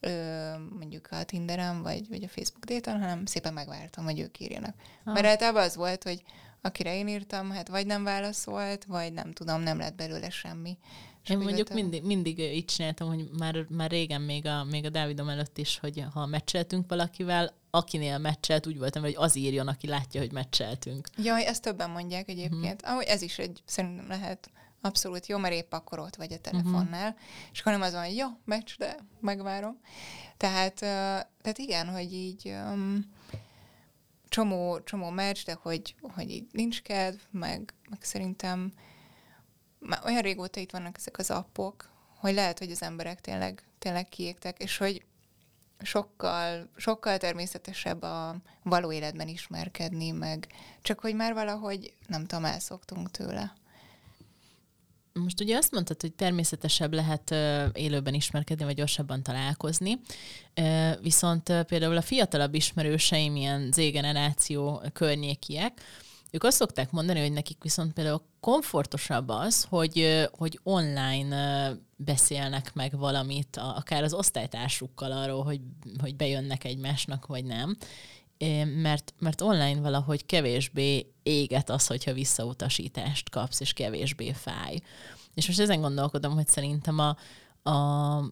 [0.00, 4.74] ö, mondjuk a Tinderen, vagy, vagy a Facebook déton, hanem szépen megvártam, hogy ők írjanak.
[5.04, 5.14] Aha.
[5.14, 6.22] Mert általában az volt, hogy
[6.60, 10.78] akire én írtam, hát vagy nem válaszolt, vagy nem tudom, nem lett belőle semmi.
[11.22, 14.88] És Én mondjuk mindig, mindig így csináltam, hogy már, már régen, még a, még a
[14.88, 19.86] Dávidom előtt is, hogy ha meccseltünk valakivel, akinél meccselt, úgy voltam, hogy az írjon, aki
[19.86, 21.08] látja, hogy meccseltünk.
[21.16, 22.80] Jaj, ezt többen mondják egyébként.
[22.82, 22.90] Uh-huh.
[22.90, 27.08] Ahogy ez is egy, szerintem lehet abszolút jó, mert épp akkor ott vagy a telefonnál,
[27.08, 27.22] uh-huh.
[27.52, 29.80] és akkor nem az van, hogy jó, meccs, de megvárom.
[30.36, 33.10] Tehát, tehát igen, hogy így um,
[34.28, 38.72] csomó, csomó meccs, de hogy, hogy így nincs kedv, meg, meg szerintem
[39.86, 44.08] már olyan régóta itt vannak ezek az appok, hogy lehet, hogy az emberek tényleg, tényleg
[44.08, 45.04] kiégtek, és hogy
[45.82, 50.46] sokkal, sokkal természetesebb a való életben ismerkedni, meg
[50.82, 53.54] csak hogy már valahogy, nem tudom, elszoktunk tőle.
[55.12, 57.30] Most ugye azt mondtad, hogy természetesebb lehet
[57.76, 60.00] élőben ismerkedni, vagy gyorsabban találkozni,
[61.00, 65.80] viszont például a fiatalabb ismerőseim, ilyen Z-generáció környékiek,
[66.34, 72.98] ők azt szokták mondani, hogy nekik viszont például komfortosabb az, hogy, hogy online beszélnek meg
[72.98, 75.60] valamit, akár az osztálytársukkal arról, hogy,
[76.00, 77.76] hogy bejönnek egymásnak, vagy nem.
[78.82, 84.80] Mert, mert online valahogy kevésbé éget az, hogyha visszautasítást kapsz, és kevésbé fáj.
[85.34, 87.16] És most ezen gondolkodom, hogy szerintem a,
[87.70, 88.24] a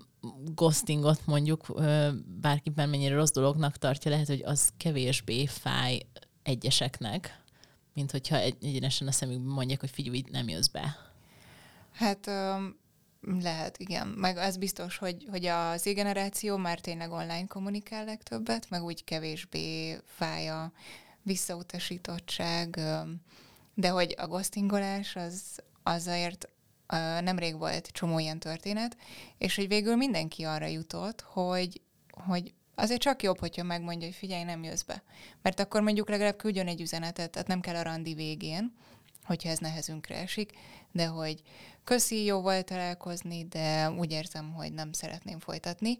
[0.54, 1.66] ghostingot mondjuk
[2.40, 6.00] bárkiben mennyire rossz dolognak tartja, lehet, hogy az kevésbé fáj
[6.42, 7.39] egyeseknek,
[8.00, 10.96] mint hogyha egy, egyenesen a szemükben mondják, hogy figyelj, nem jössz be.
[11.92, 12.30] Hát
[13.42, 14.06] lehet, igen.
[14.06, 19.98] Meg az biztos, hogy, hogy az generáció már tényleg online kommunikál legtöbbet, meg úgy kevésbé
[20.04, 20.72] fáj a
[21.22, 22.80] visszautasítottság,
[23.74, 26.48] de hogy a ghostingolás az azért
[27.20, 28.96] nemrég volt csomó ilyen történet,
[29.38, 34.42] és hogy végül mindenki arra jutott, hogy, hogy azért csak jobb, hogyha megmondja, hogy figyelj,
[34.42, 35.02] nem jössz be.
[35.42, 38.72] Mert akkor mondjuk legalább küldjön egy üzenetet, tehát nem kell a randi végén,
[39.24, 40.52] hogyha ez nehezünkre esik,
[40.92, 41.42] de hogy
[41.84, 45.98] köszi, jó volt találkozni, de úgy érzem, hogy nem szeretném folytatni.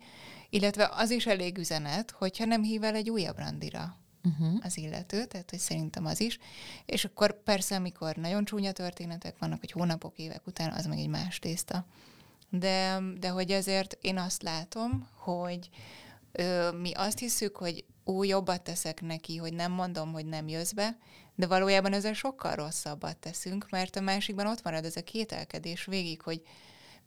[0.51, 4.59] Illetve az is elég üzenet, hogyha nem hív el egy újabb randira uh-huh.
[4.63, 6.39] az illető, tehát hogy szerintem az is.
[6.87, 11.09] És akkor persze, amikor nagyon csúnya történetek vannak, hogy hónapok, évek után, az meg egy
[11.09, 11.87] más tészta.
[12.49, 15.71] De, de hogy ezért én azt látom, hogy
[16.33, 20.73] ö, mi azt hiszük, hogy ó, jobbat teszek neki, hogy nem mondom, hogy nem jössz
[20.73, 20.99] be,
[21.35, 26.23] de valójában ezzel sokkal rosszabbat teszünk, mert a másikban ott marad ez a kételkedés végig,
[26.23, 26.43] hogy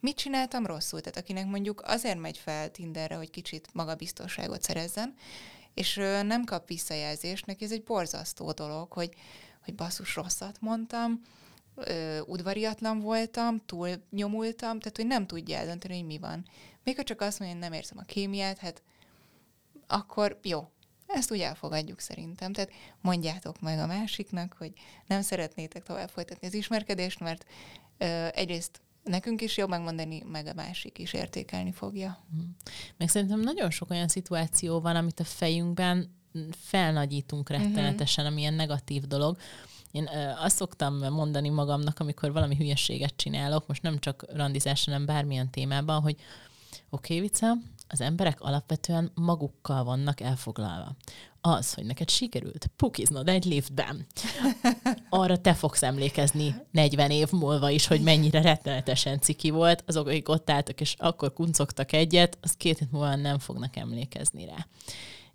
[0.00, 1.00] mit csináltam rosszul?
[1.00, 5.14] Tehát akinek mondjuk azért megy fel Tinderre, hogy kicsit magabiztosságot szerezzen,
[5.74, 9.14] és nem kap visszajelzést, neki ez egy borzasztó dolog, hogy,
[9.64, 11.20] hogy basszus rosszat mondtam,
[11.74, 16.46] ö, udvariatlan voltam, túl nyomultam, tehát hogy nem tudja eldönteni, hogy mi van.
[16.84, 18.82] Még ha csak azt mondja, hogy nem érzem a kémiát, hát
[19.86, 20.68] akkor jó,
[21.06, 22.52] ezt úgy elfogadjuk szerintem.
[22.52, 22.70] Tehát
[23.00, 24.72] mondjátok meg a másiknak, hogy
[25.06, 27.46] nem szeretnétek tovább folytatni az ismerkedést, mert
[27.98, 32.24] ö, egyrészt nekünk is jobb megmondani, meg a másik is értékelni fogja.
[32.30, 32.42] Mhm.
[32.96, 37.60] Meg szerintem nagyon sok olyan szituáció van, amit a fejünkben felnagyítunk mhm.
[37.60, 38.32] rettenetesen, uh-huh.
[38.32, 39.36] ami ilyen negatív dolog.
[39.90, 45.50] Én azt szoktam mondani magamnak, amikor valami hülyeséget csinálok, most nem csak randizás, hanem bármilyen
[45.50, 46.16] témában, hogy
[46.90, 47.56] oké, okay, Vica,
[47.88, 50.96] az emberek alapvetően magukkal vannak elfoglalva.
[51.40, 54.06] Az, hogy neked sikerült pukiznod egy liftben,
[55.08, 60.28] arra te fogsz emlékezni 40 év múlva is, hogy mennyire rettenetesen ciki volt, azok, akik
[60.28, 64.66] ott álltak, és akkor kuncogtak egyet, az két hét múlva nem fognak emlékezni rá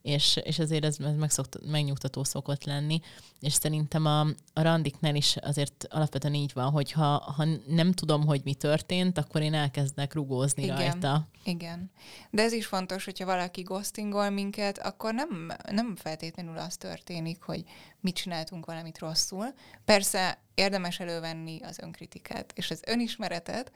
[0.10, 3.02] és, és azért ez, ez megszokt, megnyugtató szokott lenni,
[3.42, 4.20] és szerintem a,
[4.54, 9.18] a randiknál is azért alapvetően így van, hogy ha, ha nem tudom, hogy mi történt,
[9.18, 11.28] akkor én elkezdek rugózni igen, rajta.
[11.44, 11.92] Igen.
[12.30, 17.64] De ez is fontos, hogyha valaki ghostingol minket, akkor nem, nem feltétlenül az történik, hogy
[18.00, 19.46] mit csináltunk valamit rosszul.
[19.86, 23.72] Persze érdemes elővenni az önkritikát és az önismeretet,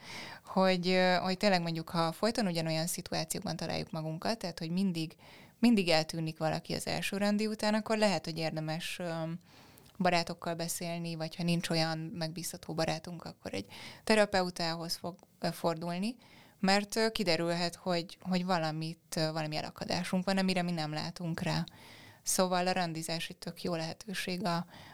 [0.46, 5.16] hogy, hogy tényleg mondjuk, ha folyton ugyanolyan szituációkban találjuk magunkat, tehát hogy mindig
[5.64, 9.00] mindig eltűnik valaki az első randi után, akkor lehet, hogy érdemes
[9.98, 13.66] barátokkal beszélni, vagy ha nincs olyan megbízható barátunk, akkor egy
[14.04, 15.16] terapeutához fog
[15.52, 16.16] fordulni,
[16.60, 21.64] mert kiderülhet, hogy, hogy valamit, valami elakadásunk van, amire mi nem látunk rá.
[22.24, 24.42] Szóval a randizás egy tök jó lehetőség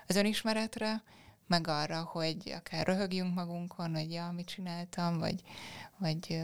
[0.08, 1.03] az önismeretre,
[1.47, 5.41] meg arra, hogy akár röhögjünk magunkon, hogy ja, mit csináltam, vagy,
[5.97, 6.41] vagy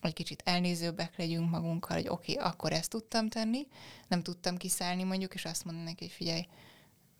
[0.00, 3.66] hogy kicsit elnézőbbek legyünk magunkkal, hogy oké, okay, akkor ezt tudtam tenni,
[4.08, 6.46] nem tudtam kiszállni mondjuk, és azt mondani neki, hogy figyelj,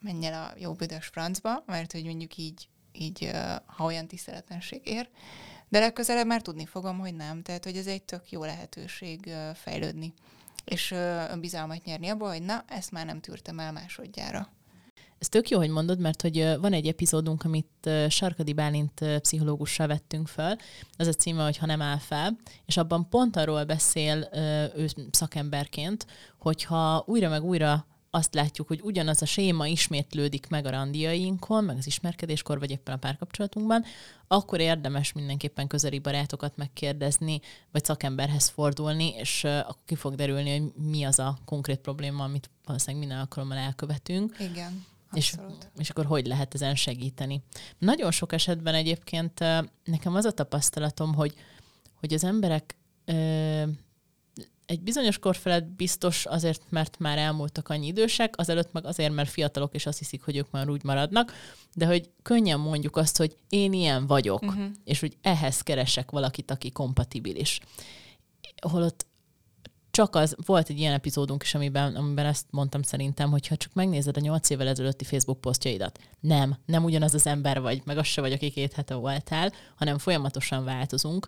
[0.00, 3.30] menj el a jó büdös francba, mert hogy mondjuk így, így
[3.66, 5.08] ha olyan tiszteletlenség ér,
[5.68, 7.42] de legközelebb már tudni fogom, hogy nem.
[7.42, 10.14] Tehát, hogy ez egy tök jó lehetőség fejlődni,
[10.64, 10.90] és
[11.30, 14.48] önbizalmat nyerni abból, hogy na, ezt már nem tűrtem el másodjára.
[15.20, 20.28] Ez tök jó, hogy mondod, mert hogy van egy epizódunk, amit Sarkadi Bálint pszichológussal vettünk
[20.28, 20.58] fel,
[20.96, 24.28] az a címe, hogy Ha nem áll fel, és abban pont arról beszél
[24.76, 26.06] ő szakemberként,
[26.38, 31.76] hogyha újra meg újra azt látjuk, hogy ugyanaz a séma ismétlődik meg a randiainkon, meg
[31.76, 33.84] az ismerkedéskor, vagy éppen a párkapcsolatunkban,
[34.26, 40.72] akkor érdemes mindenképpen közeli barátokat megkérdezni, vagy szakemberhez fordulni, és akkor ki fog derülni, hogy
[40.90, 44.36] mi az a konkrét probléma, amit valószínűleg minden alkalommal elkövetünk.
[44.38, 44.88] Igen.
[45.12, 45.34] És,
[45.78, 47.42] és akkor hogy lehet ezen segíteni.
[47.78, 49.38] Nagyon sok esetben egyébként
[49.84, 51.34] nekem az a tapasztalatom, hogy,
[51.94, 52.76] hogy az emberek
[54.70, 59.30] egy bizonyos kor felett biztos azért, mert már elmúltak annyi idősek, azelőtt meg azért, mert
[59.30, 61.32] fiatalok, és azt hiszik, hogy ők már úgy maradnak,
[61.74, 64.64] de hogy könnyen mondjuk azt, hogy én ilyen vagyok, uh-huh.
[64.84, 67.60] és hogy ehhez keresek valakit, aki kompatibilis.
[68.62, 69.06] Holott
[70.00, 73.74] csak az, volt egy ilyen epizódunk is, amiben, amiben ezt mondtam szerintem, hogy ha csak
[73.74, 78.06] megnézed a nyolc évvel ezelőtti Facebook posztjaidat, nem, nem ugyanaz az ember vagy, meg az
[78.06, 81.26] se vagy, aki két hete voltál, hanem folyamatosan változunk,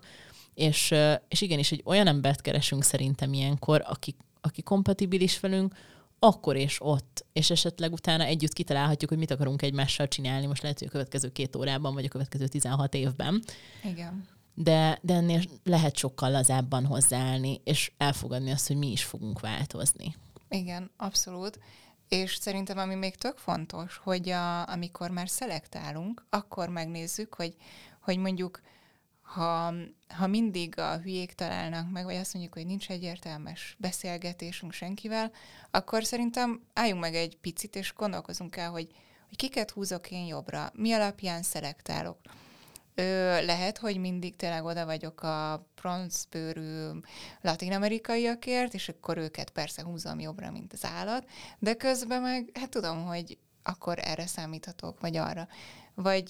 [0.53, 0.93] és,
[1.27, 5.75] és igenis, egy olyan embert keresünk szerintem ilyenkor, aki, aki kompatibilis velünk,
[6.19, 10.79] akkor és ott, és esetleg utána együtt kitalálhatjuk, hogy mit akarunk egymással csinálni, most lehet,
[10.79, 13.43] hogy a következő két órában, vagy a következő 16 évben.
[13.83, 14.27] Igen.
[14.53, 20.15] De, de ennél lehet sokkal lazábban hozzáállni, és elfogadni azt, hogy mi is fogunk változni.
[20.49, 21.59] Igen, abszolút.
[22.07, 27.55] És szerintem ami még tök fontos, hogy a, amikor már szelektálunk, akkor megnézzük, hogy,
[28.01, 28.61] hogy mondjuk
[29.33, 29.73] ha,
[30.07, 35.31] ha mindig a hülyék találnak meg, vagy azt mondjuk, hogy nincs egyértelmes beszélgetésünk senkivel,
[35.71, 38.87] akkor szerintem álljunk meg egy picit, és gondolkozunk el, hogy,
[39.27, 42.17] hogy kiket húzok én jobbra, mi alapján szelektálok.
[42.95, 46.89] Ö, lehet, hogy mindig tényleg oda vagyok a bronzbőrű
[47.41, 51.27] latin-amerikaiakért, és akkor őket persze húzom jobbra, mint az állat,
[51.59, 55.47] de közben meg, hát tudom, hogy akkor erre számíthatok, vagy arra.
[55.95, 56.27] Vagy,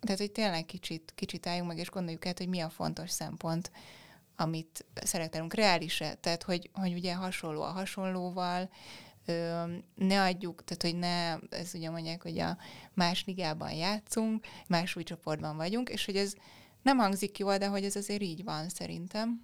[0.00, 3.70] tehát, hogy tényleg kicsit, kicsit álljunk meg, és gondoljuk át, hogy mi a fontos szempont,
[4.36, 6.14] amit szeretelünk reális-e.
[6.14, 8.70] Tehát, hogy, hogy ugye hasonló a hasonlóval,
[9.94, 12.56] ne adjuk, tehát hogy ne, ez ugye mondják, hogy a
[12.94, 16.34] más ligában játszunk, más új csoportban vagyunk, és hogy ez
[16.82, 19.40] nem hangzik jól, de hogy ez azért így van szerintem.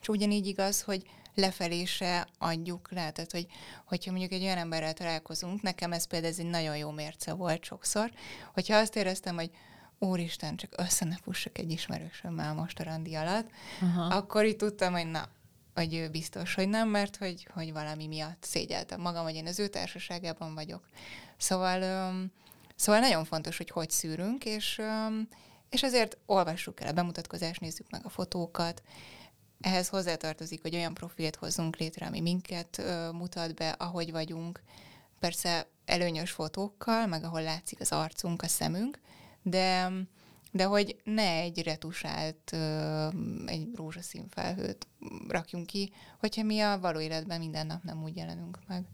[0.00, 1.02] És ugyanígy igaz, hogy
[1.34, 3.10] lefelé se adjuk le.
[3.10, 3.46] Tehát, hogy,
[3.84, 7.64] hogyha mondjuk egy olyan emberrel találkozunk, nekem ez például ez egy nagyon jó mérce volt
[7.64, 8.10] sokszor,
[8.52, 9.50] hogyha azt éreztem, hogy
[9.98, 14.14] úristen, csak össze ne fussak egy ismerősömmel most a randi alatt, Aha.
[14.16, 15.28] akkor itt tudtam, hogy na,
[15.94, 19.68] ő biztos, hogy nem, mert hogy, hogy valami miatt szégyeltem magam, hogy én az ő
[19.68, 20.88] társaságában vagyok.
[21.36, 21.80] Szóval,
[22.76, 24.80] szóval nagyon fontos, hogy hogy szűrünk, és,
[25.70, 28.82] és ezért olvassuk el a bemutatkozást, nézzük meg a fotókat,
[29.60, 34.62] ehhez hozzátartozik, hogy olyan profilt hozzunk létre, ami minket ö, mutat be, ahogy vagyunk.
[35.18, 38.98] Persze előnyös fotókkal, meg ahol látszik az arcunk, a szemünk,
[39.42, 39.90] de,
[40.52, 42.56] de hogy ne egy retusált,
[43.46, 44.86] egy rózsaszín felhőt
[45.28, 48.84] rakjunk ki, hogyha mi a való életben minden nap nem úgy jelenünk meg.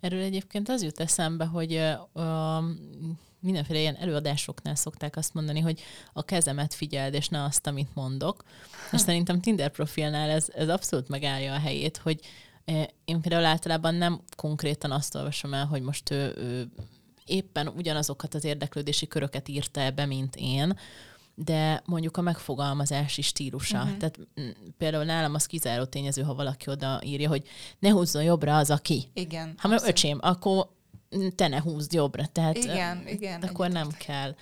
[0.00, 1.94] Erről egyébként az jut eszembe, hogy
[3.40, 5.82] mindenféle ilyen előadásoknál szokták azt mondani, hogy
[6.12, 8.44] a kezemet figyeld, és ne azt, amit mondok.
[8.92, 12.20] És szerintem Tinder profilnál ez, ez abszolút megállja a helyét, hogy
[13.04, 16.68] én például általában nem konkrétan azt olvasom el, hogy most ő, ő
[17.26, 20.78] éppen ugyanazokat az érdeklődési köröket írta be, mint én,
[21.34, 23.82] de mondjuk a megfogalmazási stílusa.
[23.82, 23.96] Uh-huh.
[23.96, 27.46] Tehát m- például nálam az kizáró tényező, ha valaki oda írja, hogy
[27.78, 29.10] ne húzzon jobbra az, aki.
[29.14, 29.54] Igen.
[29.58, 30.68] Ha mert öcsém, akkor
[31.34, 32.26] te ne húzd jobbra.
[32.26, 34.34] Tehát igen, igen, akkor nem kell.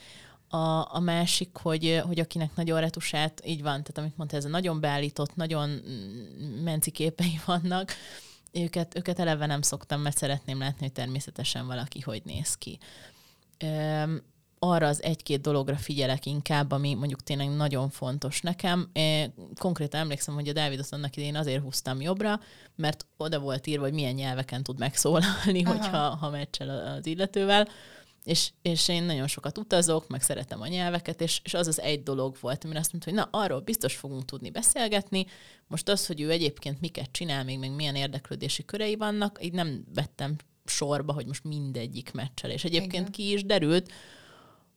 [0.49, 4.49] A, a másik, hogy, hogy akinek nagyon retusát, így van, tehát amit mondta, ez a
[4.49, 5.68] nagyon beállított, nagyon
[6.64, 7.92] menci képei vannak,
[8.53, 12.79] őket, őket eleve nem szoktam, mert szeretném látni, hogy természetesen valaki hogy néz ki.
[13.65, 14.23] Üm,
[14.65, 18.90] arra az egy-két dologra figyelek inkább, ami mondjuk tényleg nagyon fontos nekem.
[19.59, 22.40] Konkrétan emlékszem, hogy a Dávidot annak idején azért húztam jobbra,
[22.77, 25.73] mert oda volt írva, hogy milyen nyelveken tud megszólalni, Aha.
[25.73, 27.69] hogyha ha meccsel az illetővel.
[28.25, 32.02] És, és én nagyon sokat utazok, meg szeretem a nyelveket, és, és az az egy
[32.02, 35.27] dolog volt, amire azt mondta, hogy na, arról biztos fogunk tudni beszélgetni.
[35.66, 39.85] Most az, hogy ő egyébként miket csinál, még, még milyen érdeklődési körei vannak, így nem
[39.94, 42.50] vettem sorba, hogy most mindegyik meccsel.
[42.50, 43.10] És egyébként Igen.
[43.10, 43.92] ki is derült,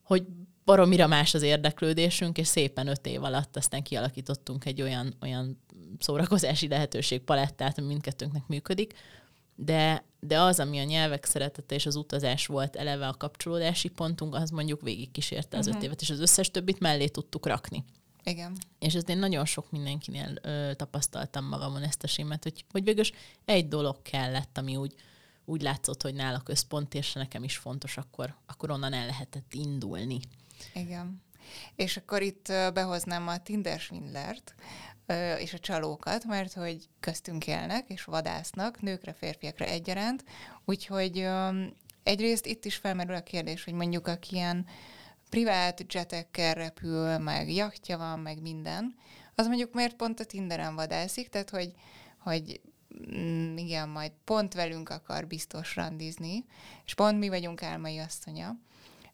[0.02, 0.24] hogy
[0.64, 5.60] baromira más az érdeklődésünk, és szépen öt év alatt aztán kialakítottunk egy olyan, olyan
[5.98, 8.92] szórakozási lehetőség palettát, ami mindkettőnknek működik,
[9.54, 14.34] de, de az, ami a nyelvek szeretete és az utazás volt eleve a kapcsolódási pontunk,
[14.34, 15.80] az mondjuk végigkísérte az uh-huh.
[15.82, 17.84] öt évet, és az összes többit mellé tudtuk rakni.
[18.24, 18.56] Igen.
[18.78, 23.12] És ezt én nagyon sok mindenkinél ö, tapasztaltam magamon ezt a sémet, hogy, hogy végülis
[23.44, 24.94] egy dolog kellett, ami úgy,
[25.44, 30.20] úgy látszott, hogy nála központ, és nekem is fontos, akkor, akkor onnan el lehetett indulni.
[30.74, 31.22] Igen.
[31.74, 34.54] És akkor itt behoznám a Tinder Swindlert,
[35.38, 40.24] és a csalókat, mert hogy köztünk élnek és vadásznak, nőkre, férfiakra egyaránt.
[40.64, 41.28] Úgyhogy
[42.02, 44.66] egyrészt itt is felmerül a kérdés, hogy mondjuk aki ilyen
[45.30, 48.94] privát jetekkel repül, meg jachtja van, meg minden,
[49.34, 51.72] az mondjuk miért pont a Tinderen vadászik, tehát hogy,
[52.18, 52.60] hogy
[53.14, 56.44] mm, igen, majd pont velünk akar biztos randizni,
[56.84, 58.56] és pont mi vagyunk álmai asszonya,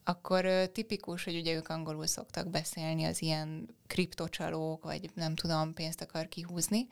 [0.05, 6.00] akkor tipikus, hogy ugye ők angolul szoktak beszélni az ilyen kriptocsalók, vagy nem tudom, pénzt
[6.00, 6.88] akar kihúzni,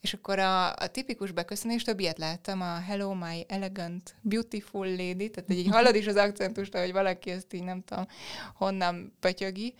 [0.00, 5.30] és akkor a, a tipikus beköszönés, több ilyet láttam, a Hello, my elegant, beautiful lady,
[5.30, 8.06] tehát így hallod is az akcentust, hogy valaki ezt így nem tudom,
[8.54, 9.74] honnan pötyögi,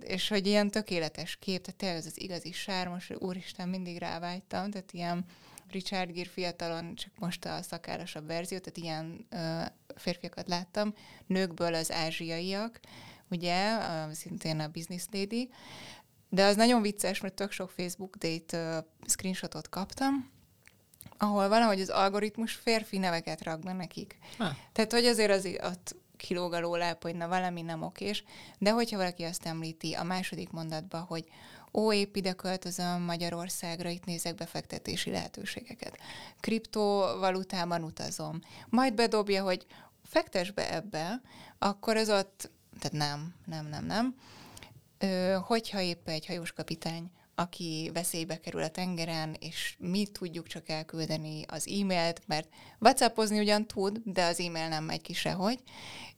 [0.00, 4.92] és hogy ilyen tökéletes kép, tehát tényleg ez az igazi sármos, úristen, mindig rávágytam, tehát
[4.92, 5.24] ilyen
[5.72, 9.62] Richard Gere fiatalon, csak most a szakárosabb verzió, tehát ilyen ö,
[9.96, 10.94] férfiakat láttam,
[11.26, 12.80] nőkből az ázsiaiak,
[13.30, 15.50] ugye, ö, szintén a business lady,
[16.28, 20.30] de az nagyon vicces, mert tök sok Facebook date ö, screenshotot kaptam,
[21.18, 24.18] ahol valahogy az algoritmus férfi neveket rak be nekik.
[24.38, 24.56] Ha.
[24.72, 28.24] Tehát, hogy azért az ott kilóg a lóláp, hogy na valami nem okés,
[28.58, 31.24] de hogyha valaki azt említi a második mondatba, hogy
[31.72, 35.98] ó, épp ide költözöm Magyarországra, itt nézek befektetési lehetőségeket.
[36.40, 38.40] Kriptovalutában utazom.
[38.68, 39.66] Majd bedobja, hogy
[40.04, 41.20] fektes be ebbe,
[41.58, 44.14] akkor ez ott, tehát nem, nem, nem, nem.
[44.98, 50.68] Ö, hogyha épp egy hajós kapitány aki veszélybe kerül a tengeren, és mi tudjuk csak
[50.68, 52.48] elküldeni az e-mailt, mert
[52.78, 55.58] whatsappozni ugyan tud, de az e-mail nem megy ki sehogy,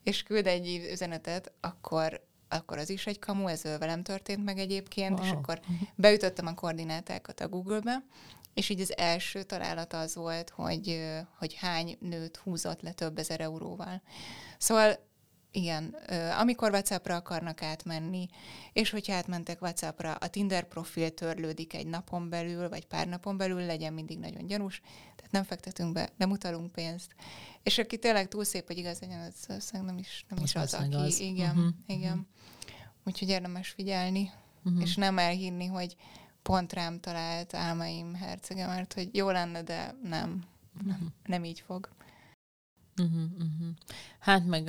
[0.03, 5.19] és küld egy üzenetet, akkor akkor az is egy kamu, ez velem történt meg egyébként,
[5.19, 5.27] wow.
[5.27, 5.61] és akkor
[5.95, 8.05] beütöttem a koordinátákat a Google-be,
[8.55, 13.41] és így az első találat az volt, hogy, hogy hány nőt húzott le több ezer
[13.41, 14.03] euróval.
[14.59, 14.99] Szóval
[15.51, 15.97] igen,
[16.41, 18.27] amikor WhatsAppra akarnak átmenni,
[18.73, 23.67] és hogyha átmentek WhatsAppra, a Tinder profil törlődik egy napon belül, vagy pár napon belül,
[23.67, 24.81] legyen mindig nagyon gyanús,
[25.17, 27.15] tehát nem fektetünk be, nem utalunk pénzt.
[27.63, 30.55] És aki tényleg túl szép, hogy igaz legyen, az, az nem is, nem az is
[30.55, 30.95] az, aki...
[30.95, 31.21] Az.
[31.21, 31.75] Igen, uh-huh.
[31.87, 32.27] igen.
[33.05, 34.31] Úgyhogy érdemes figyelni,
[34.65, 34.83] uh-huh.
[34.83, 35.97] és nem elhinni, hogy
[36.43, 40.45] pont rám talált álmaim hercege, mert hogy jó lenne, de nem,
[40.83, 41.09] nem, uh-huh.
[41.27, 41.89] nem így fog.
[42.97, 43.69] Uh-huh, uh-huh.
[44.19, 44.65] Hát meg,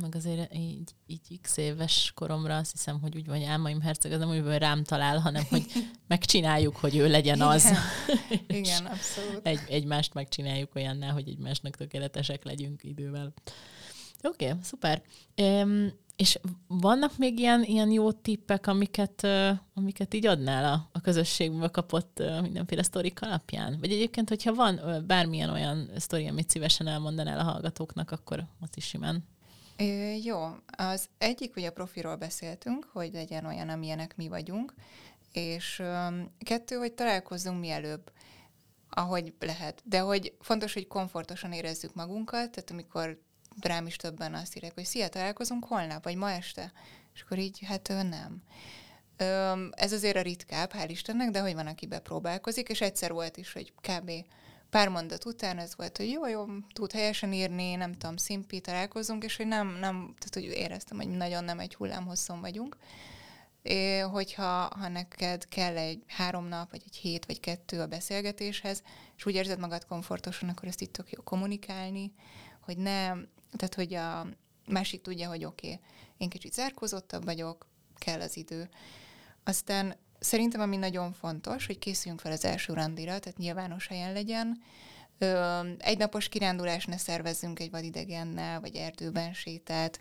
[0.00, 4.12] meg azért így, így x éves koromra azt hiszem, hogy úgy van, hogy álmaim herceg,
[4.12, 5.66] az nem úgy, hogy rám talál, hanem hogy
[6.08, 7.48] megcsináljuk, hogy ő legyen Igen.
[7.54, 7.72] az.
[8.46, 9.40] Igen, abszolút.
[9.46, 13.32] Egy, egymást megcsináljuk olyanná, hogy egymásnak tökéletesek legyünk idővel.
[14.22, 15.02] Oké, okay, szuper.
[15.36, 21.00] Um, és vannak még ilyen, ilyen jó tippek, amiket, uh, amiket így adnál a, a
[21.00, 23.76] közösségbe kapott uh, mindenféle sztorik alapján?
[23.80, 28.76] Vagy egyébként, hogyha van uh, bármilyen olyan sztori, amit szívesen elmondanál a hallgatóknak, akkor ott
[28.76, 29.24] is simán.
[29.76, 30.46] É, jó,
[30.76, 34.74] az egyik, hogy a profiról beszéltünk, hogy legyen olyan, amilyenek mi vagyunk,
[35.32, 38.10] és um, kettő, hogy találkozzunk mielőbb
[38.90, 39.82] ahogy lehet.
[39.84, 43.20] De hogy fontos, hogy komfortosan érezzük magunkat, tehát amikor
[43.60, 46.72] rám is többen azt írják, hogy szia, találkozunk holnap, vagy ma este.
[47.14, 48.42] És akkor így, hát nem.
[49.70, 53.52] Ez azért a ritkább, hál' Istennek, de hogy van, aki bepróbálkozik, és egyszer volt is,
[53.52, 54.10] hogy kb.
[54.70, 59.24] pár mondat után ez volt, hogy jó, jó, tud helyesen írni, nem tudom, szimpi, találkozunk,
[59.24, 62.76] és hogy nem, nem, tehát hogy éreztem, hogy nagyon nem egy hullámhosszon vagyunk.
[63.62, 68.82] É, hogyha ha neked kell egy három nap, vagy egy hét, vagy kettő a beszélgetéshez,
[69.16, 72.12] és úgy érzed magad komfortosan, akkor ezt itt tök jó kommunikálni,
[72.60, 73.12] hogy ne
[73.56, 74.26] tehát, hogy a
[74.68, 75.80] másik tudja, hogy oké, okay,
[76.16, 77.66] én kicsit zárkózottabb vagyok,
[77.98, 78.68] kell az idő.
[79.44, 84.62] Aztán szerintem, ami nagyon fontos, hogy készüljünk fel az első randira, tehát nyilvános helyen legyen.
[85.78, 90.00] egy napos kirándulás ne szervezzünk egy vadidegennel, vagy erdőben sétát.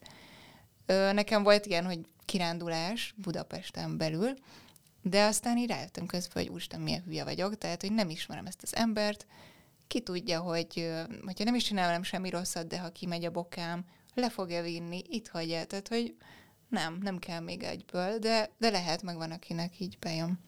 [0.85, 4.33] nekem volt ilyen, hogy kirándulás Budapesten belül,
[5.01, 8.63] de aztán így rájöttem közben, hogy úristen, milyen hülye vagyok, tehát, hogy nem ismerem ezt
[8.63, 9.25] az embert,
[9.89, 10.91] ki tudja, hogy
[11.25, 15.27] hogyha nem is csinálom semmi rosszat, de ha kimegy a bokám, le fogja vinni, itt
[15.27, 15.65] hagyja.
[15.65, 16.15] Tehát, hogy
[16.67, 20.39] nem, nem kell még egyből, de, de lehet, meg van, akinek így bejön.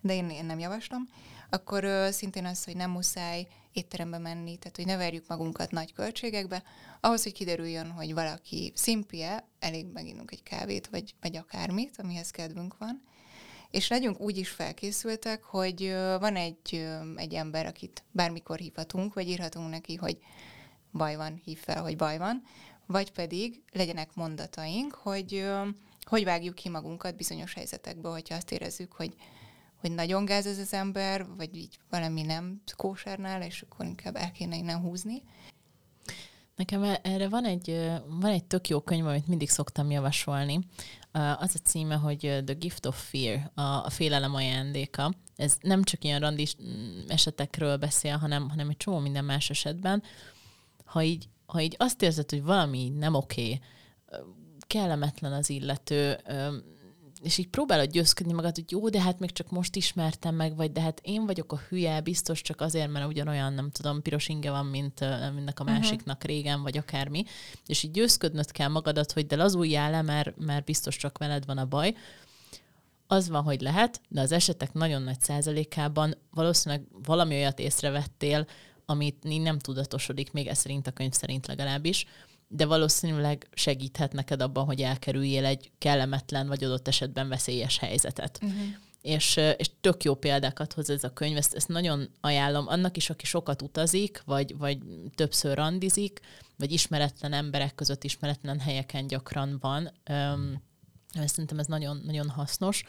[0.00, 1.08] De én, én nem javaslom.
[1.50, 5.92] Akkor ö, szintén az, hogy nem muszáj étterembe menni, tehát hogy ne verjük magunkat nagy
[5.92, 6.62] költségekbe.
[7.00, 12.78] Ahhoz, hogy kiderüljön, hogy valaki szimpie, elég meginunk egy kávét, vagy, vagy akármit, amihez kedvünk
[12.78, 13.02] van
[13.74, 19.70] és legyünk úgy is felkészültek, hogy van egy, egy ember, akit bármikor hívhatunk, vagy írhatunk
[19.70, 20.18] neki, hogy
[20.92, 22.42] baj van, hív fel, hogy baj van,
[22.86, 25.46] vagy pedig legyenek mondataink, hogy
[26.04, 29.14] hogy vágjuk ki magunkat bizonyos helyzetekből, hogyha azt érezzük, hogy,
[29.80, 34.32] hogy nagyon gáz ez az ember, vagy így valami nem kósernál, és akkor inkább el
[34.32, 35.22] kéne innen húzni.
[36.56, 40.58] Nekem erre van egy, van egy tök jó könyv, amit mindig szoktam javasolni.
[41.14, 45.12] Az a címe, hogy The Gift of Fear, a, a félelem ajándéka.
[45.36, 50.02] Ez nem csak ilyen randis mm, esetekről beszél, hanem, hanem egy csomó minden más esetben.
[50.84, 53.60] Ha így, ha így azt érzed, hogy valami nem oké,
[54.66, 56.18] kellemetlen az illető,
[57.24, 60.72] és így próbálod győzködni magad, hogy jó, de hát még csak most ismertem meg, vagy
[60.72, 64.50] de hát én vagyok a hülye, biztos csak azért, mert ugyanolyan, nem tudom, piros inge
[64.50, 65.00] van, mint
[65.34, 65.72] mindnek a mhm.
[65.72, 66.30] másiknak uh-huh.
[66.30, 67.24] régen, vagy akármi,
[67.66, 71.58] és így győzködnöd kell magadat, hogy de lazuljál le, mert, mert biztos csak veled van
[71.58, 71.94] a baj.
[73.06, 78.46] Az van, hogy lehet, de az esetek nagyon nagy százalékában valószínűleg valami olyat észrevettél,
[78.86, 82.06] amit nem tudatosodik, még ez szerint a könyv szerint legalábbis,
[82.56, 88.38] de valószínűleg segíthet neked abban, hogy elkerüljél egy kellemetlen vagy adott esetben veszélyes helyzetet.
[88.42, 88.60] Uh-huh.
[89.02, 93.10] És, és tök jó példákat hoz ez a könyv, ezt, ezt nagyon ajánlom annak is,
[93.10, 94.78] aki sokat utazik, vagy, vagy
[95.14, 96.20] többször randizik,
[96.56, 99.92] vagy ismeretlen emberek között, ismeretlen helyeken gyakran van.
[100.10, 100.62] Um,
[101.26, 102.84] szerintem ez nagyon, nagyon hasznos,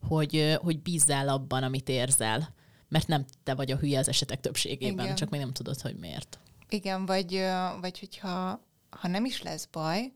[0.00, 2.54] hogy, hogy bízzál abban, amit érzel.
[2.88, 5.16] Mert nem te vagy a hülye az esetek többségében, Igen.
[5.16, 6.38] csak még nem tudod, hogy miért.
[6.68, 7.42] Igen, vagy,
[7.80, 10.12] vagy hogyha ha nem is lesz baj,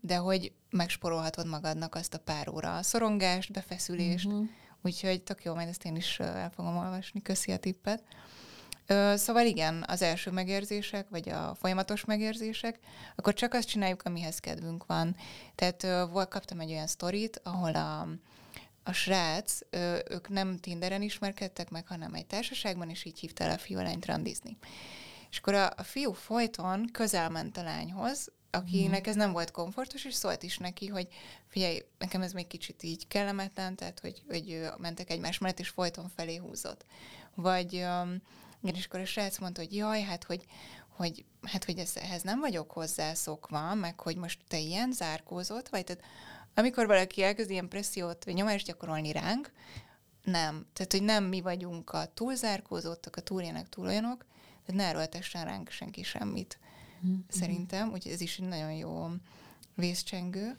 [0.00, 4.48] de hogy megsporolhatod magadnak azt a pár óra a szorongást, befeszülést, uh-huh.
[4.82, 8.02] úgyhogy tök jó, majd ezt én is el fogom olvasni, köszi a tippet.
[9.14, 12.78] Szóval igen, az első megérzések, vagy a folyamatos megérzések,
[13.16, 15.16] akkor csak azt csináljuk, amihez kedvünk van.
[15.54, 18.08] Tehát volt, kaptam egy olyan sztorit, ahol a,
[18.82, 19.58] a srác,
[20.08, 24.56] ők nem Tinderen ismerkedtek meg, hanem egy társaságban, és így hívta el a fiú randizni.
[25.30, 30.04] És akkor a, a fiú folyton közel ment a lányhoz, akinek ez nem volt komfortos,
[30.04, 31.08] és szólt is neki, hogy
[31.46, 36.08] figyelj, nekem ez még kicsit így kellemetlen, tehát hogy, hogy mentek egymás mellett, és folyton
[36.16, 36.84] felé húzott.
[37.34, 37.86] Vagy,
[38.62, 40.44] és akkor a srác mondta, hogy jaj, hát hogy,
[40.96, 45.84] hogy, hát, hogy ez, ehhez nem vagyok hozzászokva, meg hogy most te ilyen zárkózott, vagy
[45.84, 46.04] tehát
[46.54, 49.52] amikor valaki elkezd ilyen pressziót, vagy nyomást gyakorolni ránk,
[50.22, 50.66] nem.
[50.72, 54.24] Tehát, hogy nem mi vagyunk a túlzárkózottak, a túljának túl olyanok,
[54.74, 56.58] ne erőltessen ránk senki semmit.
[57.06, 57.18] Mm-hmm.
[57.28, 59.08] Szerintem, úgyhogy ez is egy nagyon jó
[59.74, 60.56] vészcsengő.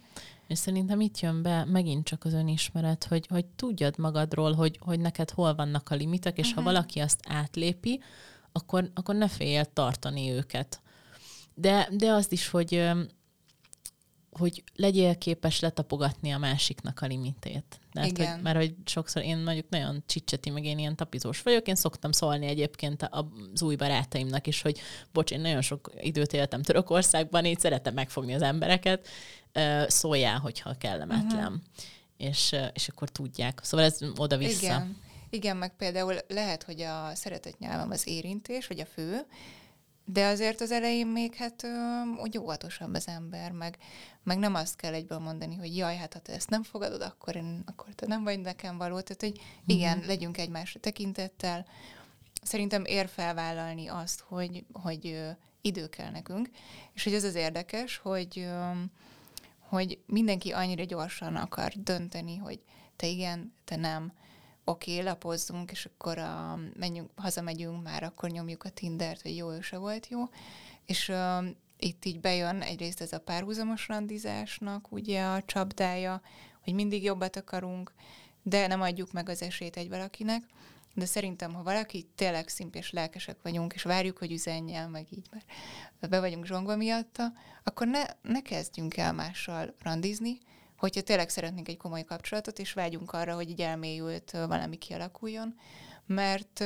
[0.47, 4.99] És szerintem itt jön be megint csak az önismeret, hogy, hogy tudjad magadról, hogy, hogy
[4.99, 6.55] neked hol vannak a limitek, és uh-huh.
[6.55, 6.71] ha mhm.
[6.71, 8.01] valaki azt átlépi,
[8.51, 10.81] akkor, akkor ne félj tartani őket.
[11.53, 12.91] De, de azt is, hogy
[14.31, 17.79] hogy legyél képes letapogatni a másiknak a limitét.
[17.93, 18.33] Tehát, Igen.
[18.33, 22.11] Hogy, mert hogy sokszor én mondjuk nagyon csicseti, meg én ilyen tapizós vagyok, én szoktam
[22.11, 24.79] szólni egyébként az új barátaimnak is, hogy
[25.13, 29.07] bocs, én nagyon sok időt éltem Törökországban, így szeretem megfogni az embereket,
[29.87, 31.45] szóljál, hogyha kellemetlen.
[31.45, 31.61] Uh-huh.
[32.17, 33.59] És, és akkor tudják.
[33.63, 34.65] Szóval ez oda-vissza.
[34.65, 34.97] Igen.
[35.29, 39.25] Igen, meg például lehet, hogy a szeretett nyelvem az érintés, vagy a fő,
[40.11, 41.67] de azért az elején még hát
[42.21, 43.77] úgy óvatosabb az ember, meg,
[44.23, 47.35] meg nem azt kell egyből mondani, hogy jaj, hát ha te ezt nem fogadod, akkor,
[47.35, 48.99] én, akkor te nem vagy nekem való.
[48.99, 50.07] Tehát, hogy igen, mm-hmm.
[50.07, 51.65] legyünk egymásra tekintettel.
[52.41, 55.19] Szerintem ér felvállalni azt, hogy, hogy
[55.61, 56.49] idő kell nekünk,
[56.93, 58.47] és hogy ez az érdekes, hogy,
[59.59, 62.59] hogy mindenki annyira gyorsan akar dönteni, hogy
[62.95, 64.13] te igen, te nem,
[64.63, 69.51] oké, okay, lapozzunk, és akkor a, menjünk, hazamegyünk már, akkor nyomjuk a Tindert, hogy jó,
[69.51, 70.29] ő se volt jó.
[70.85, 71.45] És uh,
[71.77, 76.21] itt így bejön egyrészt ez a párhuzamos randizásnak ugye a csapdája,
[76.63, 77.93] hogy mindig jobbat akarunk,
[78.43, 80.43] de nem adjuk meg az esélyt egy valakinek.
[80.93, 86.09] De szerintem, ha valaki tényleg szimpés lelkesek vagyunk, és várjuk, hogy üzenjen, meg így, mert
[86.09, 87.33] be vagyunk zsongva miatta,
[87.63, 90.37] akkor ne, ne kezdjünk el mással randizni,
[90.81, 95.55] hogyha tényleg szeretnénk egy komoly kapcsolatot, és vágyunk arra, hogy így elmélyült valami kialakuljon,
[96.05, 96.63] mert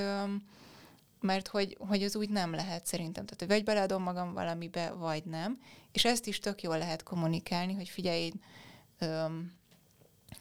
[1.19, 3.25] mert hogy, hogy az úgy nem lehet szerintem.
[3.25, 5.59] Tehát, vagy beleadom magam valamibe, vagy nem.
[5.91, 8.31] És ezt is tök jól lehet kommunikálni, hogy figyelj,
[8.99, 9.53] öm,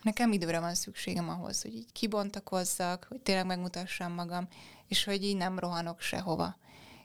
[0.02, 4.48] nekem időre van szükségem ahhoz, hogy így kibontakozzak, hogy tényleg megmutassam magam,
[4.88, 6.56] és hogy így nem rohanok sehova.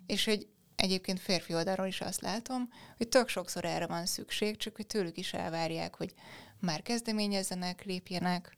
[0.05, 4.75] És hogy egyébként férfi oldalról is azt látom, hogy tök sokszor erre van szükség, csak
[4.75, 6.13] hogy tőlük is elvárják, hogy
[6.59, 8.55] már kezdeményezzenek, lépjenek,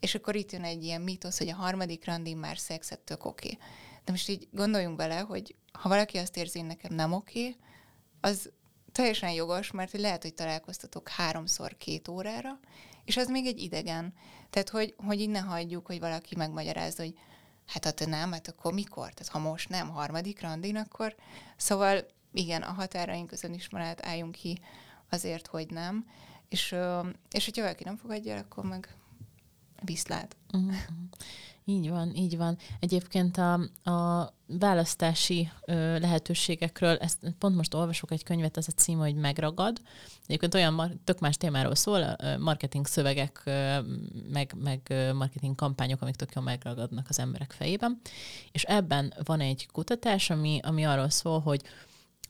[0.00, 3.58] és akkor itt jön egy ilyen mítosz, hogy a harmadik randi már szexet tök oké.
[4.04, 7.56] De most így gondoljunk bele, hogy ha valaki azt érzi, hogy nekem nem oké,
[8.20, 8.50] az
[8.92, 12.58] teljesen jogos, mert lehet, hogy találkoztatok háromszor két órára,
[13.04, 14.14] És az még egy idegen.
[14.50, 17.18] Tehát, hogy, hogy így ne hagyjuk, hogy valaki megmagyarázza, hogy
[17.66, 19.12] hát ha te nem, hát akkor mikor?
[19.12, 21.14] Tehát ha most nem, harmadik randin, akkor...
[21.56, 24.60] Szóval igen, a határaink önismeret álljunk ki
[25.10, 26.06] azért, hogy nem.
[26.48, 26.74] És,
[27.30, 28.96] és hogyha valaki nem fogadja el, akkor meg
[29.84, 30.36] viszlát.
[30.52, 30.74] Uh-huh.
[31.66, 32.58] Így van, így van.
[32.80, 33.52] Egyébként a,
[33.90, 39.80] a választási ö, lehetőségekről, ezt pont most olvasok egy könyvet, az a cím, hogy Megragad.
[40.26, 43.78] Egyébként olyan tök más témáról szól, marketing szövegek, ö,
[44.32, 48.00] meg, meg marketing kampányok, amik tök jól megragadnak az emberek fejében.
[48.52, 51.62] És ebben van egy kutatás, ami, ami arról szól, hogy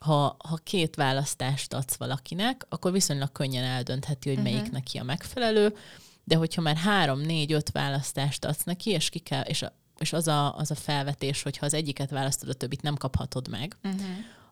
[0.05, 4.53] ha, ha két választást adsz valakinek, akkor viszonylag könnyen eldöntheti, hogy uh-huh.
[4.53, 5.77] melyik neki a megfelelő,
[6.25, 10.13] de hogyha már három, négy, öt választást adsz neki, és, ki kell, és, a, és
[10.13, 13.77] az, a, az a felvetés, hogy ha az egyiket választod, a többit nem kaphatod meg,
[13.85, 14.01] uh-huh.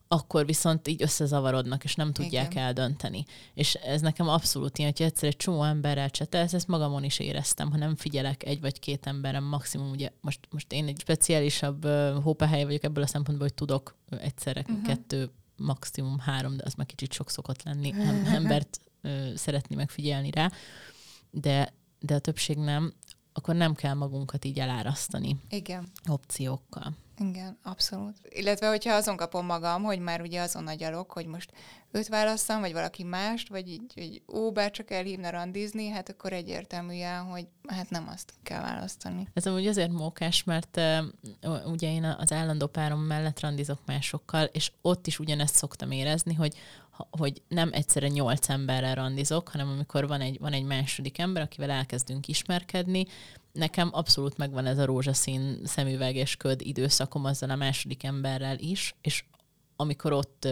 [0.08, 2.64] akkor viszont így összezavarodnak, és nem tudják Igen.
[2.64, 3.24] eldönteni.
[3.54, 7.70] És ez nekem abszolút ilyen, hogy egyszer egy csomó emberrel csetelsz, ezt magamon is éreztem,
[7.70, 12.22] ha nem figyelek egy vagy két emberem, maximum ugye most, most én egy speciálisabb uh,
[12.22, 14.86] hópehely vagyok ebből a szempontból, hogy tudok egyszerre uh-huh.
[14.86, 15.30] kettő,
[15.62, 17.94] maximum három, de az már kicsit sok szokott lenni,
[18.38, 20.50] embert uh, szeretni megfigyelni rá
[21.32, 22.92] de, de a többség nem,
[23.32, 25.36] akkor nem kell magunkat így elárasztani.
[25.48, 25.88] Igen.
[26.08, 26.92] Opciókkal.
[27.18, 28.16] Igen, abszolút.
[28.28, 31.52] Illetve, hogyha azon kapom magam, hogy már ugye azon a gyalog, hogy most
[31.90, 36.32] őt válasszam, vagy valaki mást, vagy így, hogy ó, bár csak elhívna randizni, hát akkor
[36.32, 39.28] egyértelműen, hogy hát nem azt kell választani.
[39.34, 40.76] Ez amúgy azért mókás, mert
[41.42, 46.34] uh, ugye én az állandó párom mellett randizok másokkal, és ott is ugyanezt szoktam érezni,
[46.34, 46.56] hogy
[47.10, 51.70] hogy nem egyszerre nyolc emberrel randizok, hanem amikor van egy, van egy második ember, akivel
[51.70, 53.06] elkezdünk ismerkedni,
[53.52, 58.94] nekem abszolút megvan ez a rózsaszín szemüveg és köd időszakom azzal a második emberrel is,
[59.00, 59.24] és
[59.76, 60.48] amikor ott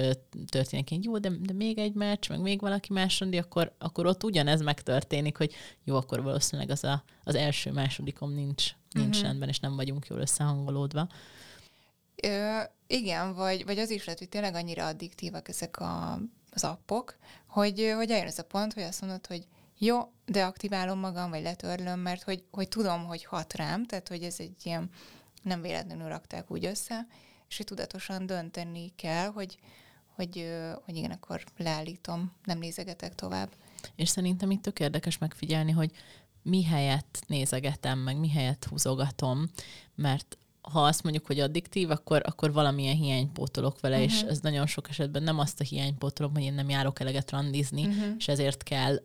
[0.46, 4.06] történik, hogy jó, de, de még egy meccs, meg még valaki más randi, akkor, akkor
[4.06, 9.22] ott ugyanez megtörténik, hogy jó, akkor valószínűleg az, a, az első másodikom nincs, nincs uh-huh.
[9.22, 11.08] rendben, és nem vagyunk jól összehangolódva.
[12.22, 17.16] Ö, igen, vagy, vagy az is lehet, hogy tényleg annyira addiktívak ezek a, az appok,
[17.46, 19.46] hogy, hogy eljön ez a pont, hogy azt mondod, hogy
[19.78, 24.36] jó, deaktiválom magam, vagy letörlöm, mert hogy, hogy tudom, hogy hat rám, tehát hogy ez
[24.38, 24.90] egy ilyen,
[25.42, 27.06] nem véletlenül rakták úgy össze,
[27.48, 29.58] és hogy tudatosan dönteni kell, hogy,
[30.14, 30.50] hogy,
[30.84, 33.50] hogy igen, akkor leállítom, nem nézegetek tovább.
[33.96, 35.90] És szerintem itt tök érdekes megfigyelni, hogy
[36.42, 39.50] mi helyett nézegetem, meg mi helyett húzogatom,
[39.94, 40.38] mert
[40.70, 44.12] ha azt mondjuk, hogy addiktív, akkor, akkor valamilyen hiánypótolok vele, uh-huh.
[44.12, 47.86] és ez nagyon sok esetben nem azt a hiánypótolom, hogy én nem járok eleget randizni,
[47.86, 48.14] uh-huh.
[48.18, 49.00] és ezért kell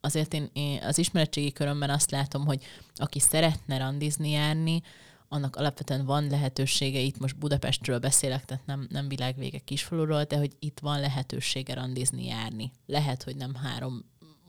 [0.00, 2.62] azért én, én az ismeretségi körömben azt látom, hogy
[2.94, 4.82] aki szeretne randizni járni,
[5.28, 10.52] annak alapvetően van lehetősége, itt most Budapestről beszélek, tehát nem, nem világvége kisfaluról, de hogy
[10.58, 12.72] itt van lehetősége randizni járni.
[12.86, 14.04] Lehet, hogy nem három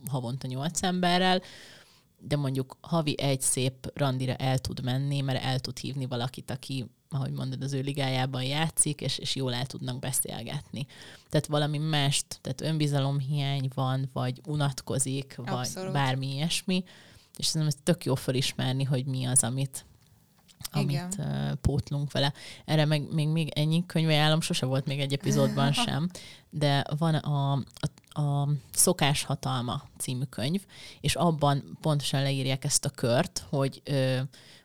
[0.08, 1.42] havonta nyolc emberrel,
[2.20, 6.86] de mondjuk havi egy szép randira el tud menni, mert el tud hívni valakit, aki,
[7.10, 10.86] ahogy mondod, az ő ligájában játszik, és, és jól el tudnak beszélgetni.
[11.30, 15.74] Tehát valami mást, tehát önbizalomhiány van, vagy unatkozik, Abszolút.
[15.74, 16.84] vagy bármi ilyesmi,
[17.38, 19.86] és szerintem ez tök jó felismerni, hogy mi az, amit,
[20.72, 22.34] amit uh, pótlunk vele.
[22.66, 26.10] Erre meg még, még ennyi könyvajánlom sose volt még egy epizódban sem,
[26.50, 30.66] de van a, a, a Szokás hatalma című könyv,
[31.02, 34.20] és abban pontosan leírják ezt a kört, hogy ö,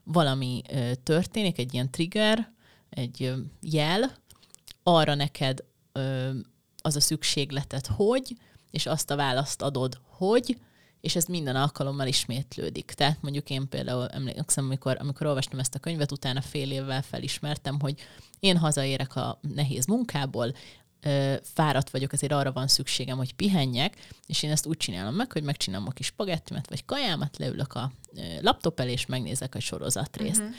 [0.05, 2.53] valami ö, történik, egy ilyen trigger,
[2.90, 4.12] egy ö, jel,
[4.82, 6.30] arra neked ö,
[6.82, 8.36] az a szükségletet, hogy,
[8.70, 10.59] és azt a választ adod, hogy,
[11.01, 12.84] és ez minden alkalommal ismétlődik.
[12.84, 17.80] Tehát mondjuk én például emlékszem, amikor, amikor olvastam ezt a könyvet, utána fél évvel felismertem,
[17.80, 18.01] hogy
[18.40, 20.53] én hazaérek a nehéz munkából,
[21.42, 23.96] fáradt vagyok, ezért arra van szükségem, hogy pihenjek,
[24.26, 27.92] és én ezt úgy csinálom meg, hogy megcsinálom a kis spagettimet, vagy kajámat, leülök a
[28.40, 30.40] laptop elé, és megnézek a sorozatrészt.
[30.40, 30.55] Uh-huh.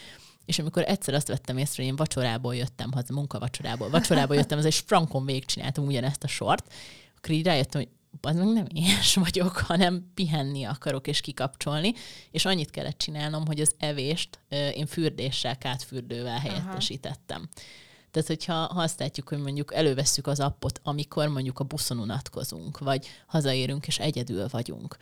[0.46, 4.66] És amikor egyszer azt vettem észre, hogy én vacsorából jöttem haza, munkavacsorából, vacsorából jöttem, ez
[4.66, 6.74] egy frankon végigcsináltam ugyanezt a sort,
[7.18, 7.90] akkor így rájöttem, hogy
[8.22, 11.94] az meg nem éhes vagyok, hanem pihenni akarok és kikapcsolni,
[12.32, 17.38] és annyit kellett csinálnom, hogy az evést én fürdéssel, kátfürdővel helyettesítettem.
[17.38, 17.66] Aha.
[18.12, 22.80] Tehát, hogyha ha azt látjuk, hogy mondjuk elővesszük az appot, amikor mondjuk a buszon unatkozunk,
[22.80, 24.98] vagy hazaérünk és egyedül vagyunk,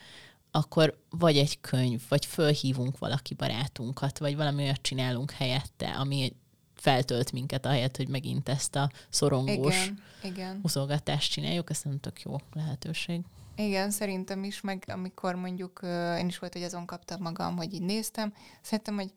[0.51, 6.35] akkor vagy egy könyv, vagy fölhívunk valaki barátunkat, vagy valami olyat csinálunk helyette, ami
[6.75, 10.59] feltölt minket, ahelyett, hogy megint ezt a szorongós igen, igen.
[10.61, 13.21] húzogatást csináljuk, ez nem tök jó lehetőség.
[13.55, 15.79] Igen, szerintem is, meg amikor mondjuk
[16.19, 19.13] én is volt, hogy azon kaptam magam, hogy így néztem, szerintem, hogy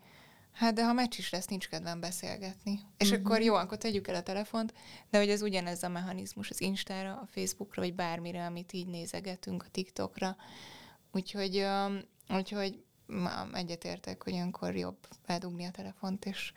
[0.53, 2.81] hát de ha meccs is lesz, nincs kedvem beszélgetni.
[2.97, 3.25] És uh-huh.
[3.25, 4.75] akkor jó, akkor tegyük el a telefont,
[5.11, 9.63] de hogy ez ugyanez a mechanizmus az Instára, a Facebookra, vagy bármire, amit így nézegetünk,
[9.63, 10.37] a TikTokra,
[11.13, 12.85] Úgyhogy, öm, úgyhogy
[13.53, 16.53] egyetértek, hogy olyankor jobb eldugni a telefont, és,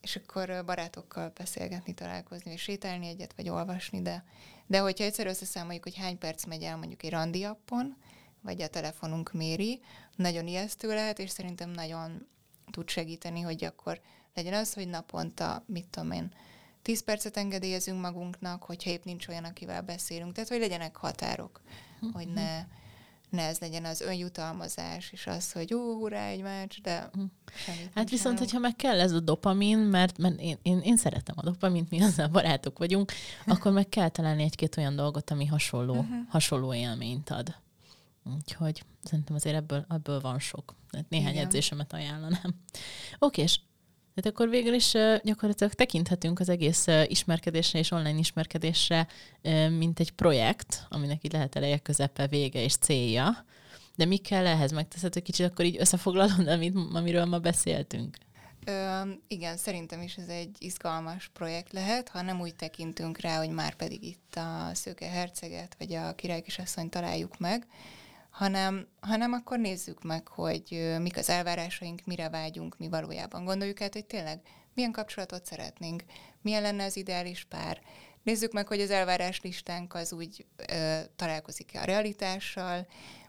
[0.00, 4.24] és akkor barátokkal beszélgetni, találkozni, és sétálni egyet, vagy olvasni, de,
[4.66, 7.96] de hogyha egyszer összeszámoljuk, hogy hány perc megy el mondjuk egy randi appon,
[8.40, 9.80] vagy a telefonunk méri,
[10.16, 12.28] nagyon ijesztő lehet, és szerintem nagyon
[12.70, 14.00] tud segíteni, hogy akkor
[14.34, 16.32] legyen az, hogy naponta, mit tudom én,
[16.82, 20.32] 10 percet engedélyezünk magunknak, hogyha épp nincs olyan, akivel beszélünk.
[20.32, 21.60] Tehát, hogy legyenek határok,
[21.94, 22.12] uh-huh.
[22.12, 22.64] hogy ne,
[23.30, 27.30] ne ez legyen az önjutalmazás, és az, hogy jó, hurrá, egy meccs, de uh-huh.
[27.94, 31.42] Hát viszont, hogyha meg kell ez a dopamin, mert, mert én, én, én szeretem a
[31.42, 33.12] dopamint, mi azzal barátok vagyunk,
[33.46, 36.16] akkor meg kell találni egy-két olyan dolgot, ami hasonló, uh-huh.
[36.28, 37.54] hasonló élményt ad.
[38.34, 40.74] Úgyhogy szerintem azért ebből, ebből van sok.
[41.08, 41.44] Néhány Igen.
[41.44, 42.54] edzésemet ajánlanám.
[43.18, 43.60] Oké, és
[44.14, 49.06] tehát akkor végül is gyakorlatilag tekinthetünk az egész ismerkedésre és online ismerkedésre,
[49.78, 53.44] mint egy projekt, aminek így lehet eleje, közepe, vége és célja.
[53.96, 54.72] De mi kell ehhez?
[54.72, 58.16] Megteszed, hogy kicsit akkor így összefoglalod, amit, amiről ma beszéltünk?
[58.64, 63.50] Ö, igen, szerintem is ez egy izgalmas projekt lehet, ha nem úgy tekintünk rá, hogy
[63.50, 67.66] már pedig itt a szőke herceget, vagy a király kisasszony találjuk meg,
[68.30, 73.92] hanem, hanem akkor nézzük meg, hogy mik az elvárásaink, mire vágyunk, mi valójában gondoljuk át,
[73.92, 74.40] hogy tényleg
[74.74, 76.04] milyen kapcsolatot szeretnénk,
[76.42, 77.80] milyen lenne az ideális pár.
[78.22, 82.86] Nézzük meg, hogy az elvárás listánk az úgy ö, találkozik-e a realitással,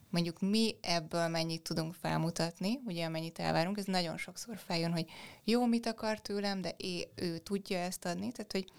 [0.09, 5.05] mondjuk mi ebből mennyit tudunk felmutatni, ugye mennyit elvárunk, ez nagyon sokszor feljön, hogy
[5.43, 8.71] jó, mit akar tőlem, de é, ő tudja ezt adni, tehát hogy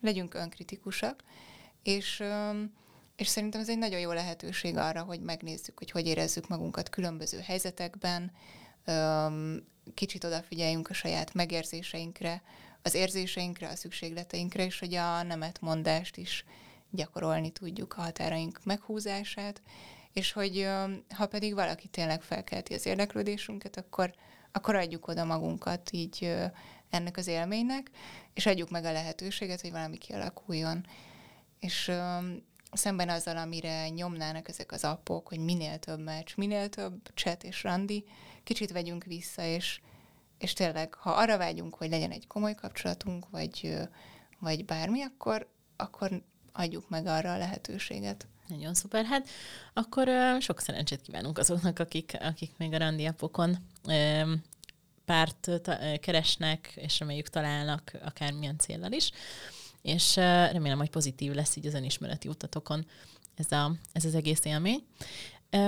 [0.00, 1.24] legyünk önkritikusak,
[1.82, 2.62] és ö,
[3.16, 7.38] és szerintem ez egy nagyon jó lehetőség arra, hogy megnézzük, hogy hogy érezzük magunkat különböző
[7.38, 8.32] helyzetekben,
[9.94, 12.42] kicsit odafigyeljünk a saját megérzéseinkre,
[12.82, 16.44] az érzéseinkre, a szükségleteinkre, és hogy a nemetmondást is
[16.90, 19.62] gyakorolni tudjuk, a határaink meghúzását,
[20.12, 20.68] és hogy
[21.14, 24.14] ha pedig valaki tényleg felkelti az érdeklődésünket, akkor,
[24.52, 26.36] akkor adjuk oda magunkat így
[26.90, 27.90] ennek az élménynek,
[28.34, 30.86] és adjuk meg a lehetőséget, hogy valami kialakuljon.
[31.58, 31.92] És
[32.76, 37.62] szemben azzal, amire nyomnának ezek az appok, hogy minél több meccs, minél több chat és
[37.62, 38.04] randi,
[38.44, 39.80] kicsit vegyünk vissza, és,
[40.38, 43.78] és tényleg, ha arra vágyunk, hogy legyen egy komoly kapcsolatunk, vagy,
[44.38, 46.22] vagy bármi, akkor, akkor
[46.52, 48.26] adjuk meg arra a lehetőséget.
[48.48, 49.04] Nagyon szuper.
[49.04, 49.28] Hát
[49.72, 54.30] akkor uh, sok szerencsét kívánunk azoknak, akik, akik még a randi appokon uh,
[55.04, 59.10] párt ta- keresnek, és reméljük találnak akármilyen célral is
[59.86, 62.86] és remélem, hogy pozitív lesz így az önismereti utatokon
[63.34, 64.84] ez, a, ez az egész élmény.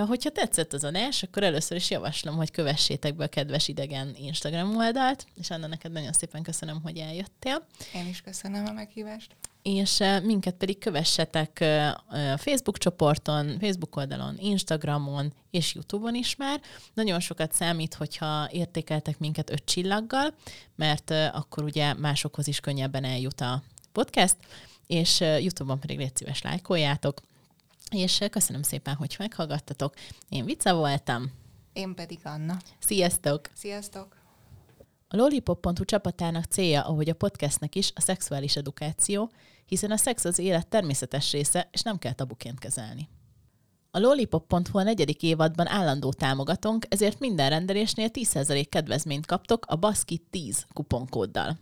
[0.06, 4.76] Hogyha tetszett az adás, akkor először is javaslom, hogy kövessétek be a kedves idegen Instagram
[4.76, 7.66] oldalt, és Anna, neked nagyon szépen köszönöm, hogy eljöttél.
[7.94, 9.36] Én is köszönöm a meghívást.
[9.62, 11.64] És minket pedig kövessetek
[12.08, 16.60] a Facebook csoporton, Facebook oldalon, Instagramon és YouTube-on is már.
[16.94, 20.34] Nagyon sokat számít, hogyha értékeltek minket öt csillaggal,
[20.76, 23.62] mert akkor ugye másokhoz is könnyebben eljut a,
[23.98, 24.36] podcast,
[24.86, 27.20] és YouTube-on pedig légy szíves lájkoljátok,
[27.90, 29.94] és köszönöm szépen, hogy meghallgattatok.
[30.28, 31.32] Én Vica voltam.
[31.72, 32.56] Én pedig Anna.
[32.78, 33.50] Sziasztok!
[33.54, 34.16] Sziasztok!
[35.08, 39.30] A lollipop.hu csapatának célja, ahogy a podcastnek is, a szexuális edukáció,
[39.66, 43.08] hiszen a szex az élet természetes része, és nem kell tabuként kezelni.
[43.90, 50.26] A lollipop.hu a negyedik évadban állandó támogatónk, ezért minden rendelésnél 10% kedvezményt kaptok a Baszki
[50.30, 51.58] 10 kuponkóddal.